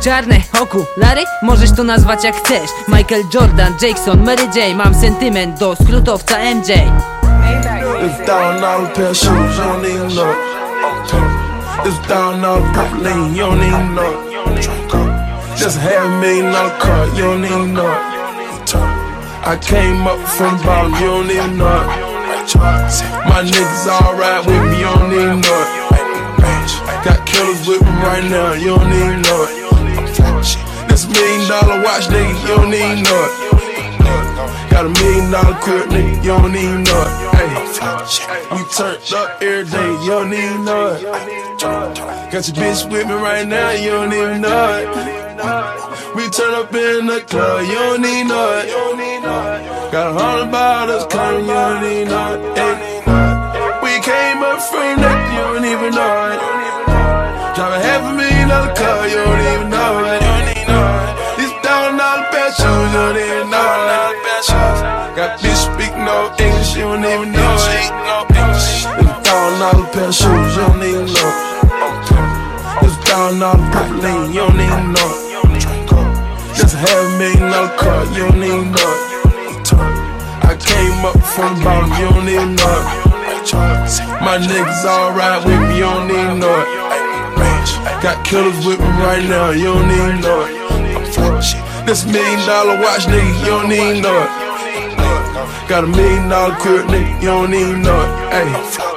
[0.00, 5.76] Czarne okulary, możesz to nazwać jak chcesz Michael Jordan, Jackson, Mary J Mam sentyment do
[5.76, 6.68] skrótowca MJ
[8.02, 10.38] It's thousand dollar pair shoes, you don't know it.
[11.86, 14.68] It's thousand dollar purple lean, you don't know it.
[15.56, 18.11] Just half million dollar car, you don't know it.
[19.44, 22.12] I came up from bottom, you don't even know it.
[23.26, 25.90] My niggas alright with me, you don't even know it.
[27.04, 30.88] Got killers with me right now, you don't even know it.
[30.88, 34.70] This million dollar watch, nigga, you don't even know it.
[34.70, 38.52] Got a million dollar crib, nigga, you don't even know it.
[38.52, 41.02] We turned up every day, you don't even know it.
[42.30, 45.21] Got your bitch with me right now, you don't even know it.
[45.42, 48.70] We turn up in the club, you don't know it.
[49.90, 52.58] Got a hundred bottles coming, you don't it.
[52.58, 56.38] Ay, we came up from that, you don't even know it.
[57.58, 60.22] Drive a half a million dollar car, you don't even know it.
[61.42, 63.66] These thousand dollar of shoes, you don't even know
[63.98, 64.46] it.
[65.18, 67.90] Got bitch speak no English, you don't even know it.
[68.30, 68.86] It's
[69.26, 72.86] thousand dollar pair shoes, you don't even know it.
[72.86, 75.21] It's thousand dollar you don't even know it.
[76.82, 79.72] Half million dollar car, you don't even know it.
[80.42, 83.12] I came up from bottom, you don't even know it.
[84.20, 88.02] My niggas alright with me, you don't even know it.
[88.02, 91.86] Got killers with me right now, you don't even know it.
[91.86, 95.68] This million dollar watch, nigga, you don't even know it.
[95.68, 98.91] Got a million dollar crib, nigga, you don't even know it.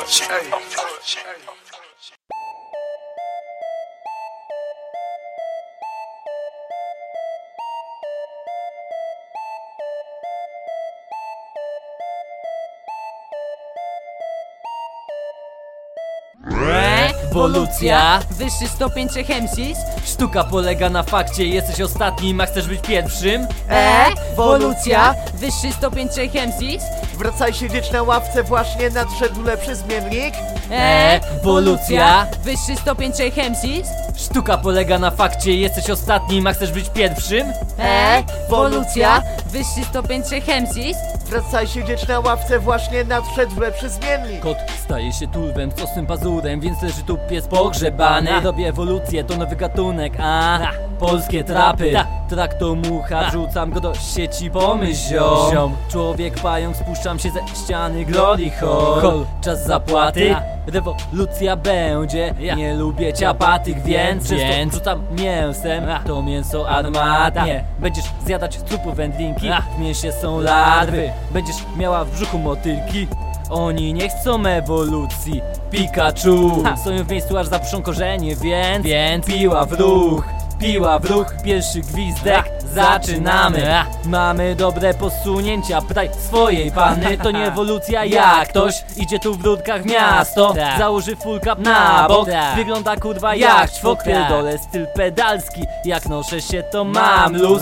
[17.45, 18.19] Ewolucja.
[18.31, 21.45] Wyższy stopień trzech MCs Sztuka polega na fakcie.
[21.45, 23.47] Jesteś ostatnim, a chcesz być pierwszym?
[23.69, 25.15] Ewolucja.
[25.33, 26.07] Wyższy stopień
[26.47, 26.83] MCs
[27.17, 30.33] Wracaj siedzieć na ławce, właśnie nadszedł lepszy zmiennik.
[30.71, 32.27] Ewolucja.
[32.43, 33.11] Wyższy stopień
[33.49, 35.53] MCs Sztuka polega na fakcie.
[35.53, 37.53] Jesteś ostatnim, a chcesz być pierwszym?
[37.77, 39.21] Ewolucja.
[39.45, 40.21] Wyższy stopień
[40.61, 40.97] MCs
[41.29, 44.41] Wracaj siedzieć na ławce, właśnie nadszedł lepszy zmiennik.
[44.41, 48.41] Kot staje się tulwem z ostym pazurem, więc leży tu pies pogrzebany.
[48.43, 50.59] Robię ewolucję, to nowy gatunek, a
[50.99, 51.93] Polskie trapy,
[52.29, 55.19] traktor mucha, rzucam go do sieci, pomyśl
[55.51, 55.75] ziom.
[55.89, 59.25] Człowiek pająk, spuszczam się ze ściany, glory hole.
[59.41, 60.35] Czas zapłaty,
[60.67, 62.33] rewolucja będzie.
[62.57, 67.63] Nie lubię ciapatyk, więc Często rzucam mięsem, to mięso armatnie.
[67.79, 71.09] Będziesz zjadać z trupu wędlinki, w mięsie są larwy.
[71.31, 73.07] Będziesz miała w brzuchu motylki
[73.49, 75.41] oni nie chcą ewolucji.
[75.71, 76.63] Pikachu.
[76.81, 80.23] Stoją w miejscu aż zapuszczą korzenie Więc, więc piła w ruch
[80.59, 82.45] Piła w ruch, pierwszy gwizdek.
[82.73, 83.63] Zaczynamy.
[84.05, 87.17] Mamy dobre posunięcia Pytaj swojej panny.
[87.23, 90.53] To nie ewolucja jak ktoś Idzie tu w dudkach miasto.
[90.77, 92.29] Założy full cap na bok.
[92.55, 95.65] Wygląda kurwa jak czwok Pierdolę styl pedalski.
[95.85, 97.61] Jak noszę się to mam luz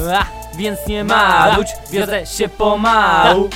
[0.57, 3.49] więc nie marudź Wiozę się pomału.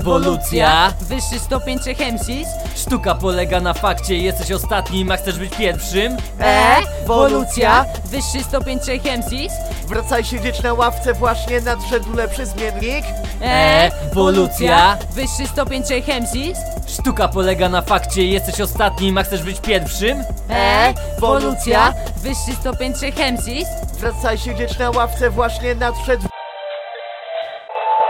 [0.00, 0.92] Ewolucja.
[1.00, 4.18] Wyższy stopień trzech MCs Sztuka polega na fakcie.
[4.18, 6.16] Jesteś ostatnim, a chcesz być pierwszym?
[6.38, 7.84] Ewolucja.
[8.04, 9.54] Wyższy stopień trzech MCs
[9.88, 13.04] Wracaj siedzieć na ławce, właśnie nadszedł lepszy zmiennik.
[13.40, 14.96] Ewolucja.
[15.10, 18.24] Wyższy stopień trzech MCs Sztuka polega na fakcie.
[18.24, 20.24] Jesteś ostatnim, a chcesz być pierwszym?
[20.48, 21.94] Ewolucja.
[22.16, 23.68] Wyższy stopień trzech MCs
[24.00, 26.03] Wracaj siedzieć na ławce, właśnie nadszedł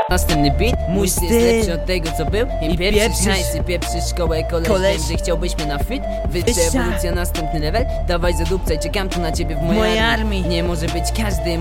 [0.08, 3.26] Następny beat, mój styl jest lepszy od tego co był I pieprzysz pieprzysz.
[3.26, 4.96] hajsy, pieprzysz szkołę, koleś, Koleś.
[4.98, 9.56] Wiem, że chciałbyś na fit Wyższa ewolucja, następny level Dawaj zadupcaj, czekam tu na ciebie
[9.56, 10.42] w mojej, Mojej armii.
[10.42, 11.60] Nie może być każdy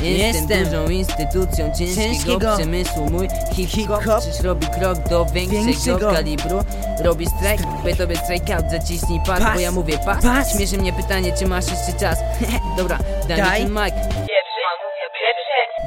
[0.00, 0.64] Jestem, Jestem.
[0.64, 2.56] dużą instytucją ciężkiego, Ciężkiego.
[2.56, 6.12] przemysłu Mój hip-hop przecież robi krok do większego, Większego.
[6.12, 6.64] kalibru
[7.04, 9.54] Robi strike, by tobie strikeout, zaciśnij pas, Pas.
[9.54, 10.52] Bo ja mówię pas, Pas.
[10.56, 12.18] Śmieszy mnie pytanie, czy masz jeszcze czas
[12.78, 12.98] Dobra,
[13.28, 13.64] daj, Daj.
[13.64, 13.94] mi ten mic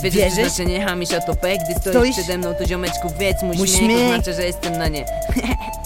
[0.02, 0.36] Wiesz, Wierzysz?
[0.44, 2.16] że znaczenie hamisz, a to pek Gdy stoisz, Stoisz?
[2.16, 4.06] przede mną, to ziomeczku wiedz Mój, Mój śmiech śmiech.
[4.20, 5.06] oznacza, że jestem na nie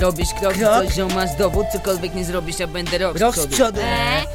[0.00, 0.84] Robisz krok, Krok.
[0.84, 3.80] coś, że masz dowód Cokolwiek nie zrobisz, ja będę rok, Rok z przodu.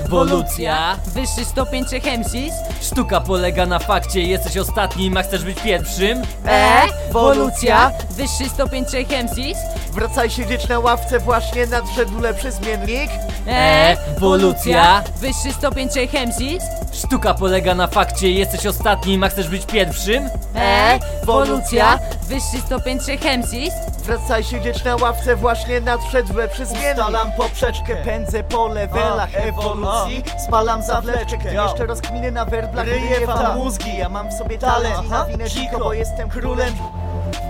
[0.05, 0.97] Ewolucja.
[1.05, 6.21] Wyższy stopień trzech MCs Sztuka polega na fakcie Jesteś ostatnim, a chcesz być pierwszym?
[6.45, 7.91] Ewolucja.
[8.09, 9.57] Wyższy stopień trzech MCs
[9.93, 13.09] Wracaj siedzieć na ławce, właśnie nadszedł lepszy zmiennik.
[13.47, 15.03] Ewolucja.
[15.21, 18.31] Wyższy stopień trzech MCs Sztuka polega na fakcie.
[18.31, 20.29] Jesteś ostatnim, a chcesz być pierwszym?
[20.53, 21.99] Ewolucja.
[22.27, 28.43] Wyższy stopień trzech MCs Wracaj siedzieć na ławce, właśnie nadszedł lepszy zmiennik Stalam poprzeczkę, pędzę
[28.43, 30.23] po levelach ewolucji.
[30.47, 35.05] Spalam zawleczkę, jeszcze rozkminy na werblach Ryję wam mózgi, ja mam w sobie talent.
[35.05, 36.73] i nawinę dziko, bo jestem królem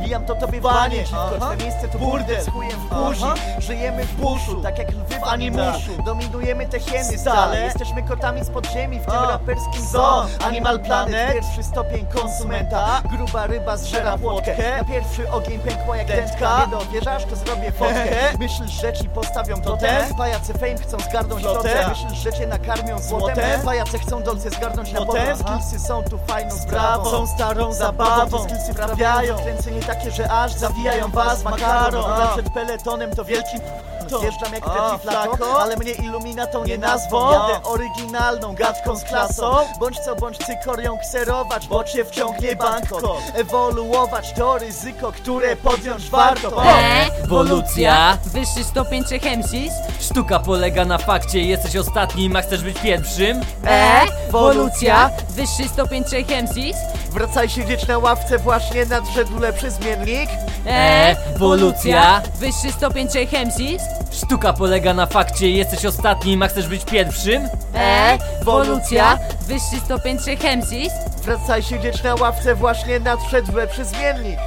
[0.07, 2.41] Wbijam to tobie banie, dziwko, twe miejsce to burdel.
[2.41, 3.23] Z chujem w buzi,
[3.57, 4.61] żyjemy w buszu.
[4.61, 7.61] Tak jak lwy w animuszu Dominujemy te hieny stale.
[7.61, 10.25] Jesteśmy kotami z podziemi w tym raperskim zoo.
[10.45, 13.01] Animal Planet, pierwszy stopień konsumenta.
[13.11, 16.65] Gruba ryba zżera płotkę Na pierwszy ogień pękła jak dętka?
[16.65, 18.37] Nie dowierzasz, to zrobię fotkę.
[18.39, 20.15] Myślisz, że ci postawią totem?
[20.17, 23.61] Pajace fame chcą zgarnąć lotem Myślisz, że cię nakarmią złotem?
[23.65, 27.11] Pajace chcą dolce zgarnąć na potem Skillsy są tu fajną sprawą.
[27.11, 28.43] Są starą zabawą.
[28.43, 29.35] Skillsy wprawiają.
[29.35, 32.11] Kręcenie takie, że aż zawijają was makaron.
[32.11, 33.57] A przed peletonem to wielki
[34.09, 34.63] Zjeżdżam jak
[35.01, 37.31] Flako, ale mnie iluminatą nie nazwą.
[37.31, 39.55] Jadę oryginalną gadką z klasą.
[39.79, 43.17] Bądź co bądź cykorią kserować, bo cię wciągnie banko.
[43.35, 46.63] Ewoluować to ryzyko, które podjąć warto.
[47.23, 48.17] Ewolucja.
[48.25, 51.41] Wyższy stopień trzech MCs Sztuka polega na fakcie.
[51.41, 53.41] Jesteś ostatnim, a chcesz być pierwszym?
[53.63, 55.09] Ewolucja.
[55.29, 56.77] Wyższy stopień trzech MCs
[57.11, 60.29] Wracaj siedzieć na ławce, właśnie nadszedł lepszy zmiennik
[60.65, 62.21] Ewolucja.
[62.35, 65.49] Wyższy stopień trzech MCs Sztuka polega na fakcie.
[65.49, 67.49] Jesteś ostatnim, a chcesz być pierwszym?
[67.73, 69.19] Ewolucja.
[69.41, 70.39] Wyższy stopień trzech
[71.23, 74.39] Wracaj siedzieć na ławce, właśnie nadszedł lepszy zmiennik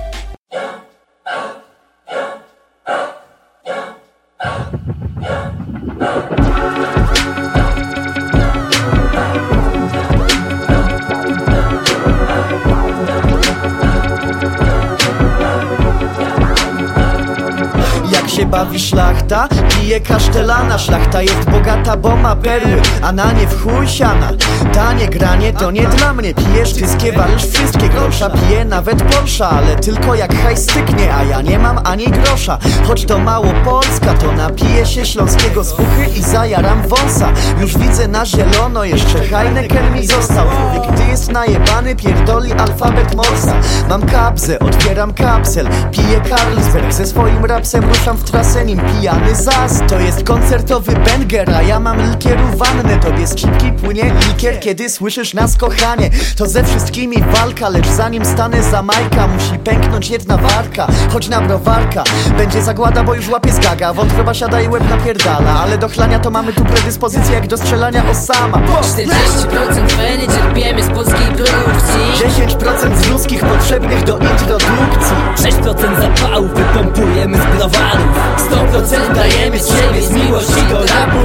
[19.31, 19.70] bawi szlachta?
[19.81, 24.31] Pije kasztelana Szlachta jest bogata, bo ma perły A na nie w chuj siana.
[24.72, 28.31] Tanie granie to nie dla mnie Pijesz tyskie, walisz wszystkie grosza.
[28.31, 32.59] Piję nawet Porsche, ale tylko jak hajs styknie A ja nie mam ani grosza.
[32.87, 37.33] Choć to mało Polska To napiję się śląskiego z puchy I zajaram wąsa.
[37.61, 43.55] Już widzę na zielono Jeszcze Heineken mi został Człowiek, gdy jest najebany Pierdoli alfabet Morsa.
[43.89, 46.93] Mam kabzę, otwieram kapsel Piję Carlsberg.
[46.93, 51.81] Ze swoim rapsem ruszam w trasę Nim pijany zas To jest koncertowy banger A ja
[51.81, 56.11] mam likieru wannę Tobie z czipki płynie likier Kiedy słyszysz nas kochanie.
[56.37, 60.87] To ze wszystkimi walka Lecz zanim stanę za majka Musi pęknąć jedna warka.
[61.12, 62.05] Chodź na browarka
[62.39, 66.18] Będzie zagłada, bo już łapie z gaga Wątroba siada i łeb napierdala Ale do chlania
[66.18, 72.01] to mamy tu predyspozycję Jak do strzelania Osama 40% feny czerpiemy z polskiej produkcji.
[72.47, 75.16] 10% z ludzkich potrzebnych do introdukcji.
[75.37, 78.09] 6% zapału wypompujemy z browarów.
[78.51, 81.18] 100% dajemy z siebie z miłości do rapu.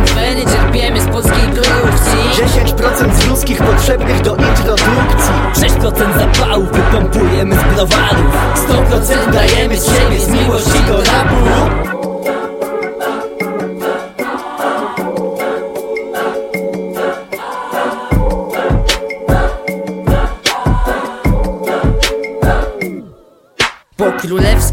[0.00, 2.44] 40% feny czerpiemy z polskiej produkcji.
[2.76, 5.34] 10% z ludzkich potrzebnych do introdukcji.
[5.54, 8.54] 6% zapału wypompujemy z browarów.
[8.68, 11.34] 100% dajemy z siebie z miłości do rapu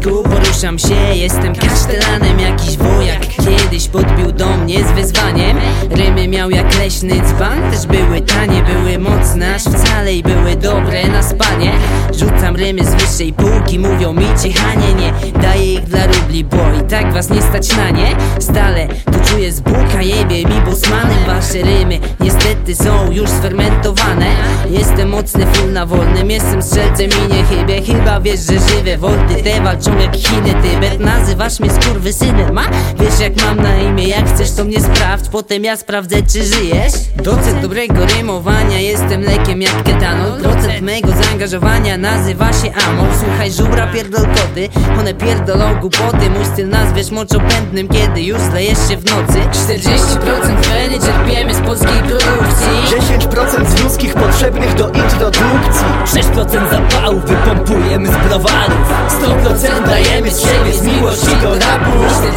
[0.00, 5.56] poruszam się, jestem kasztelanem Jakiś wojak kiedyś podbił do mnie z wyzwaniem.
[5.90, 11.08] Rymy miał jak leśny dzban Też były tanie, były mocne Aż wcale i były dobre
[11.08, 11.72] na spanie.
[12.18, 16.88] Rzucam rymy z wyższej półki Mówią mi ciechanie Nie daję ich dla rubli, bo i
[16.88, 18.16] tak was nie stać na nie.
[18.38, 18.88] Stale
[19.30, 21.98] tu z buka Jebie mi bosmanem Wasze rymy.
[22.20, 24.26] Niestety są już sfermentowane.
[24.70, 26.30] Jestem mocny, full na wolnym.
[26.30, 27.82] Jestem strzelcem i nie chybię.
[27.82, 30.54] Chyba wiesz, że żywe wolty te walczą jak Chiny.
[30.62, 32.62] Tybet Nazywasz mnie skurwysynem A?
[33.02, 34.08] Wiesz jak mam na imię?
[34.08, 35.28] Jak chcesz to mnie sprawdź.
[35.28, 36.92] Potem ja sprawdzę czy żyjesz.
[37.16, 38.80] Docent dobrego rymowania.
[38.80, 40.40] Jestem lekiem jak ketanol.
[40.40, 43.08] Procent mego zaangażowania nazywa się amol.
[43.24, 44.68] Słuchaj żubra pierdol koty.
[44.98, 46.30] One pierdolą głupoty.
[46.30, 49.40] Mój styl nazwiesz moczopędnym Kiedy już zlejesz się w nocy.
[49.52, 52.98] 40% weny czerpiemy z polskiej produkcji.
[53.18, 58.94] 10% z ludzkich potrzebnych do introdukcji 6% zapału wypompujemy z browarów.
[59.22, 61.90] 100% dajemy z siebie z miłości do rapu.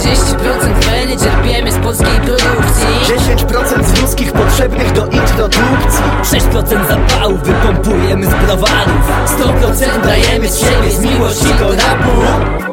[0.03, 3.15] 40% weny czerpiemy z polskiej produkcji.
[3.37, 9.01] 10% z ludzkich potrzebnych do introdukcji 6% zapału wypompujemy z browarów.
[9.25, 12.72] 100% dajemy z siebie z miłości do rapu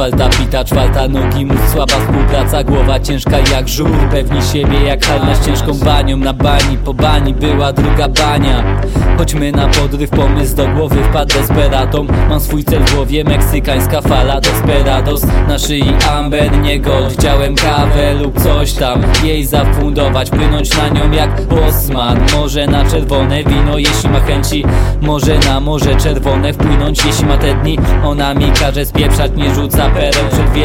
[0.00, 5.34] Czwarta pita, czwarta nogi mu słaba współpraca Głowa ciężka jak żur, pewni siebie jak halna
[5.34, 8.80] z ciężką banią Na bani, po bani była druga bania.
[9.18, 14.40] Chodźmy na podryw, pomysł do głowy wpadł desperatą Mam swój cel w głowie, meksykańska fala
[14.40, 20.88] Desperados, na szyi amber, nie gold Chciałem kawę lub coś tam Jej zafundować, płynąć na
[20.88, 24.64] nią jak Bosman Może na czerwone wino, jeśli ma chęci
[25.00, 29.89] Może na morze czerwone wpłynąć, jeśli ma te dni Ona mi każe spieprzać, nie rzuca
[29.94, 30.56] pereł przed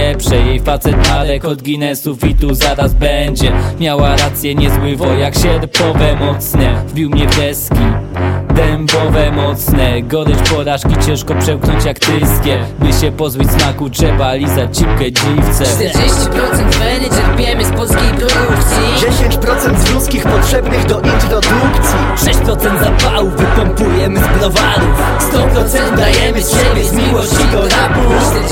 [0.45, 3.51] Jej facet ma rekord Guinnessów i tu zaraz będzie.
[3.79, 6.85] Miała rację, niezły wojak, sierpowe mocne.
[6.87, 8.04] Wbił mnie w deski
[8.55, 12.59] Dębowe, mocne, gorycz porażki ciężko przełknąć jak tyskie.
[12.79, 15.63] By się pozbyć smaku trzeba lizać cipkę dziwce.
[15.63, 19.09] 40% weny czerpiemy z polskiej produkcji.
[19.39, 21.99] 10% z ludzkich potrzebnych do introdukcji.
[22.15, 25.19] 6% zapału wypompujemy z browarów.
[25.33, 27.99] 100% dajemy z siebie z miłości do rapu.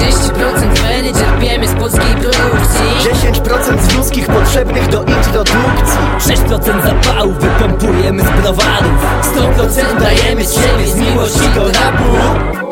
[0.04, 3.12] 40% weny czerpiemy z polskiej produkcji.
[3.44, 6.00] 10% z ludzkich potrzebnych do introdukcji.
[6.20, 9.24] 6% zapału wypompujemy z browarów.
[9.36, 12.63] 100% dajemy z siebie z miłości do rapu